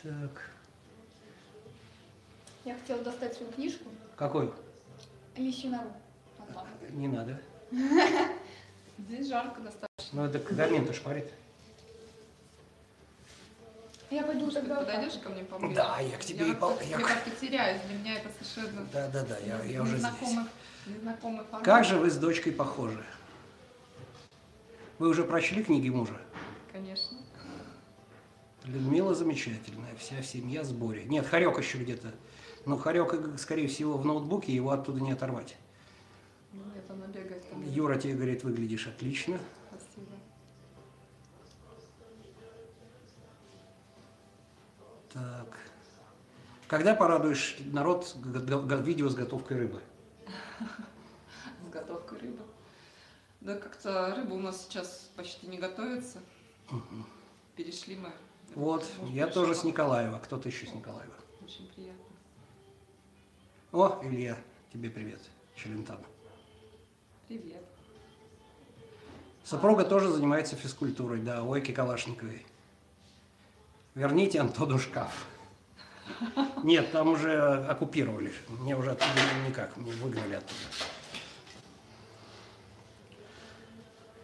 [0.00, 0.50] Так.
[2.64, 3.86] Я хотела достать свою книжку.
[4.14, 4.52] Какой?
[6.38, 6.68] От мамы.
[6.90, 7.42] Не надо.
[8.98, 10.12] Здесь жарко достаточно.
[10.12, 11.32] Ну, это камин-то шпарит.
[14.08, 14.84] Я пойду Может, ты тогда...
[14.84, 15.74] так подойдешь ко мне поближе?
[15.74, 17.82] Да, я к тебе и как-то- пол- я Я как-то теряюсь.
[17.88, 20.36] Для меня это совершенно Да, да, да, я, я уже здесь.
[21.62, 23.04] Как же вы с дочкой похожи?
[24.98, 26.20] Вы уже прочли книги мужа?
[26.72, 27.18] Конечно.
[28.64, 31.04] Людмила замечательная, вся семья в сборе.
[31.04, 32.12] Нет, Харек еще где-то.
[32.64, 35.56] Но Харек, скорее всего, в ноутбуке, его оттуда не оторвать.
[36.52, 37.62] Нет, она бегает там.
[37.68, 39.38] Юра тебе говорит, выглядишь отлично.
[39.68, 40.12] Спасибо.
[45.12, 45.58] Так.
[46.68, 48.16] Когда порадуешь народ
[48.84, 49.82] видео с готовкой рыбы?
[51.68, 52.42] С готовкой рыбы.
[53.40, 56.20] Да как-то рыба у нас сейчас почти не готовится.
[57.56, 58.12] Перешли мы.
[58.54, 59.64] Вот, Может, я тоже с.
[59.64, 60.18] Николаева.
[60.18, 61.14] Кто-то еще с Николаева.
[61.42, 62.04] Очень приятно.
[63.72, 64.36] О, Илья,
[64.72, 65.20] тебе привет.
[65.56, 66.04] Челентано.
[67.28, 67.64] Привет.
[69.44, 72.46] Супруга тоже занимается физкультурой, да, Ойки Калашниковой.
[73.94, 75.26] Верните Антону шкаф.
[76.62, 78.32] Нет, там уже оккупировали.
[78.48, 80.60] Мне уже оттуда никак, мне выгнали оттуда.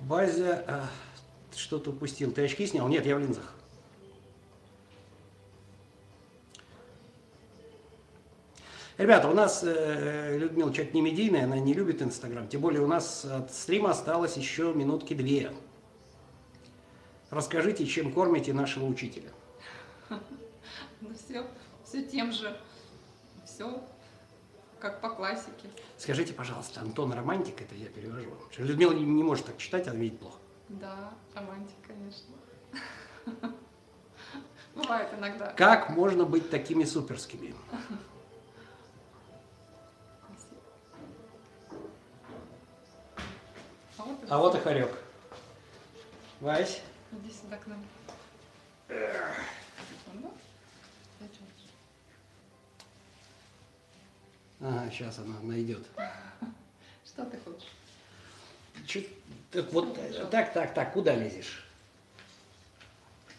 [0.00, 0.88] Базя, а,
[1.54, 2.32] что-то упустил.
[2.32, 2.88] Ты очки снял?
[2.88, 3.54] Нет, я в линзах.
[8.96, 12.48] Ребята, у нас э, Людмила человек не медийная, она не любит Инстаграм.
[12.48, 15.52] Тем более у нас от стрима осталось еще минутки две.
[17.30, 19.30] Расскажите, чем кормите нашего учителя.
[21.00, 21.46] Ну все,
[21.88, 22.60] все тем же.
[23.44, 23.82] Все
[24.78, 25.68] как по классике.
[25.96, 28.30] Скажите, пожалуйста, Антон романтик, это я перевожу.
[28.58, 30.38] Людмила не, может так читать, она видит плохо.
[30.68, 32.34] Да, романтик, конечно.
[34.76, 35.52] Бывает иногда.
[35.54, 37.54] Как можно быть такими суперскими?
[43.96, 44.96] А вот, и А вот и хорек.
[46.40, 47.82] Вась, Иди сюда к нам.
[48.86, 50.30] Секунду.
[51.18, 51.48] Зачем?
[54.60, 55.86] Ага, сейчас она найдет.
[57.04, 57.68] Что ты хочешь?
[58.86, 59.02] Чё-
[59.50, 59.94] так вот,
[60.30, 61.64] так, так, так, куда лезешь?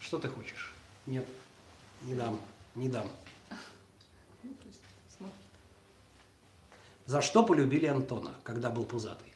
[0.00, 0.72] Что ты хочешь?
[1.06, 1.26] Нет,
[2.02, 2.40] не дам,
[2.74, 3.08] не дам.
[5.18, 5.30] Ну.
[7.06, 9.32] За что полюбили Антона, когда был пузатый?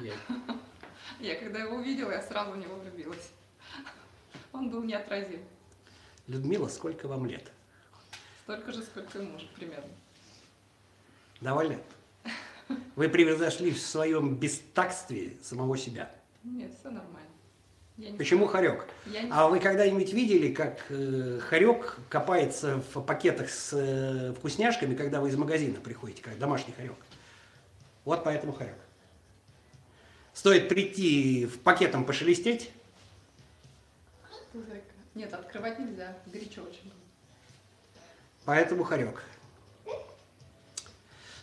[0.00, 0.14] Я-
[1.20, 3.30] Я когда его увидела, я сразу в него влюбилась.
[4.52, 5.42] Он был неотразим.
[6.26, 7.50] Людмила, сколько вам лет?
[8.44, 9.90] Столько же, сколько и мужу примерно.
[11.40, 11.78] Довольны?
[12.96, 16.10] Вы превзошли в своем бестакстве самого себя.
[16.42, 17.28] Нет, все нормально.
[17.96, 18.86] Я не Почему хорек?
[19.06, 24.94] Я не А вы когда-нибудь видели, как э, хорек копается в пакетах с э, вкусняшками,
[24.94, 26.96] когда вы из магазина приходите, как домашний хорек?
[28.04, 28.76] Вот поэтому хорек.
[30.34, 32.70] Стоит прийти в пакетом пошелестеть,
[35.14, 36.16] Нет, открывать нельзя.
[36.26, 36.92] Горячо очень
[38.48, 39.22] поэтому хорек.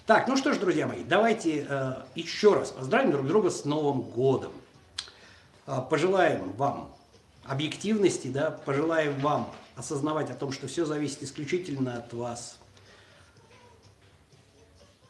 [0.06, 4.02] Так, ну что ж, друзья мои, давайте э, еще раз поздравим друг друга с Новым
[4.02, 4.52] годом.
[5.66, 6.94] Э, пожелаем вам
[7.44, 12.60] объективности, да, пожелаем вам осознавать о том, что все зависит исключительно от вас.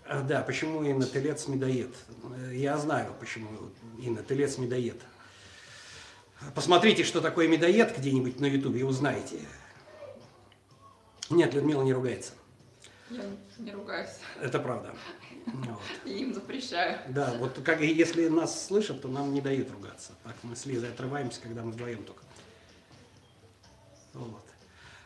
[0.06, 1.94] Э, Да, почему Инна Телец медоед?
[2.34, 3.50] Э, Я знаю, почему
[4.00, 5.02] Инна Телец медоед.
[6.54, 9.40] Посмотрите, что такое медоед где-нибудь на Ютубе и узнаете.
[11.30, 12.32] Нет, Людмила не ругается.
[13.10, 13.22] Я
[13.60, 14.18] не ругаюсь.
[14.42, 14.94] Это правда.
[15.46, 15.82] Вот.
[16.06, 17.00] И им запрещаю.
[17.10, 20.14] Да, вот как если нас слышат, то нам не дают ругаться.
[20.24, 22.24] Так мы с Лизой отрываемся, когда мы вдвоем только.
[24.14, 24.42] Вот.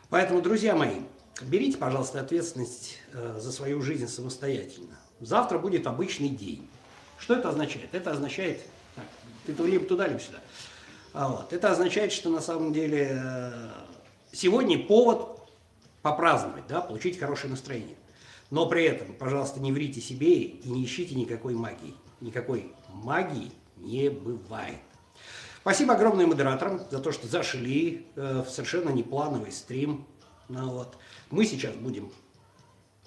[0.08, 1.00] Поэтому, друзья мои,
[1.42, 4.96] берите, пожалуйста, ответственность э, за свою жизнь самостоятельно.
[5.20, 6.66] Завтра будет обычный день.
[7.18, 7.94] Что это означает?
[7.94, 8.62] Это означает...
[8.96, 9.04] Так,
[9.44, 10.38] ты либо туда, либо сюда.
[11.12, 11.52] А вот.
[11.52, 13.70] Это означает, что на самом деле э,
[14.32, 15.39] сегодня повод
[16.02, 17.96] попраздновать, да, получить хорошее настроение.
[18.50, 21.94] Но при этом, пожалуйста, не врите себе и не ищите никакой магии.
[22.20, 24.78] Никакой магии не бывает.
[25.60, 30.06] Спасибо огромное модераторам за то, что зашли э, в совершенно неплановый стрим.
[30.48, 30.96] Ну, вот.
[31.30, 32.10] Мы сейчас будем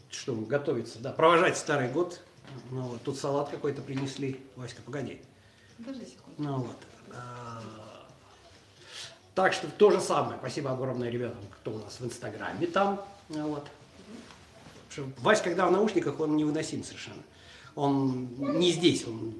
[0.10, 2.22] что, готовиться, да, провожать старый год.
[2.70, 3.02] Ну, вот.
[3.02, 4.40] Тут салат какой-то принесли.
[4.56, 5.22] Васька, погоди.
[5.78, 6.36] Подожди секунду.
[6.38, 6.78] Ну вот.
[9.36, 10.38] Так что то же самое.
[10.40, 13.02] Спасибо огромное ребятам, кто у нас в Инстаграме там.
[13.30, 13.68] Ну Вот.
[15.20, 17.24] Вась, когда в наушниках, он невыносим совершенно.
[17.76, 18.28] Он
[18.60, 19.34] не здесь, он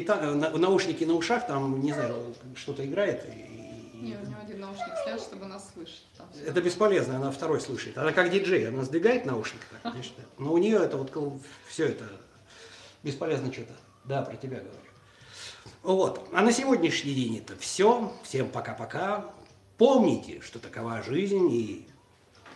[0.00, 3.22] та- на, в наушнике на ушах, там, не знаю, что-то играет.
[3.28, 6.06] и- Не, у него один наушник снят, чтобы нас слышать.
[6.16, 7.98] Там это бесполезно, она второй слышит.
[7.98, 10.22] Она как диджей, она сдвигает наушник, так, конечно.
[10.38, 11.12] Но у нее это вот
[11.68, 12.08] все это
[13.02, 13.74] бесполезно что-то.
[14.04, 14.89] Да, про тебя говорю.
[15.82, 16.28] Вот.
[16.32, 18.12] А на сегодняшний день это все.
[18.22, 19.32] Всем пока-пока.
[19.78, 21.88] Помните, что такова жизнь и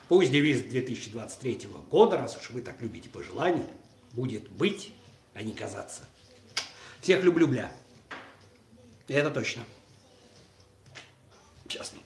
[0.09, 3.67] пусть девиз 2023 года, раз уж вы так любите пожелания,
[4.13, 4.93] будет быть,
[5.33, 6.03] а не казаться.
[7.01, 7.73] Всех люблю, бля.
[9.09, 9.65] Это точно.
[11.67, 11.99] Честно.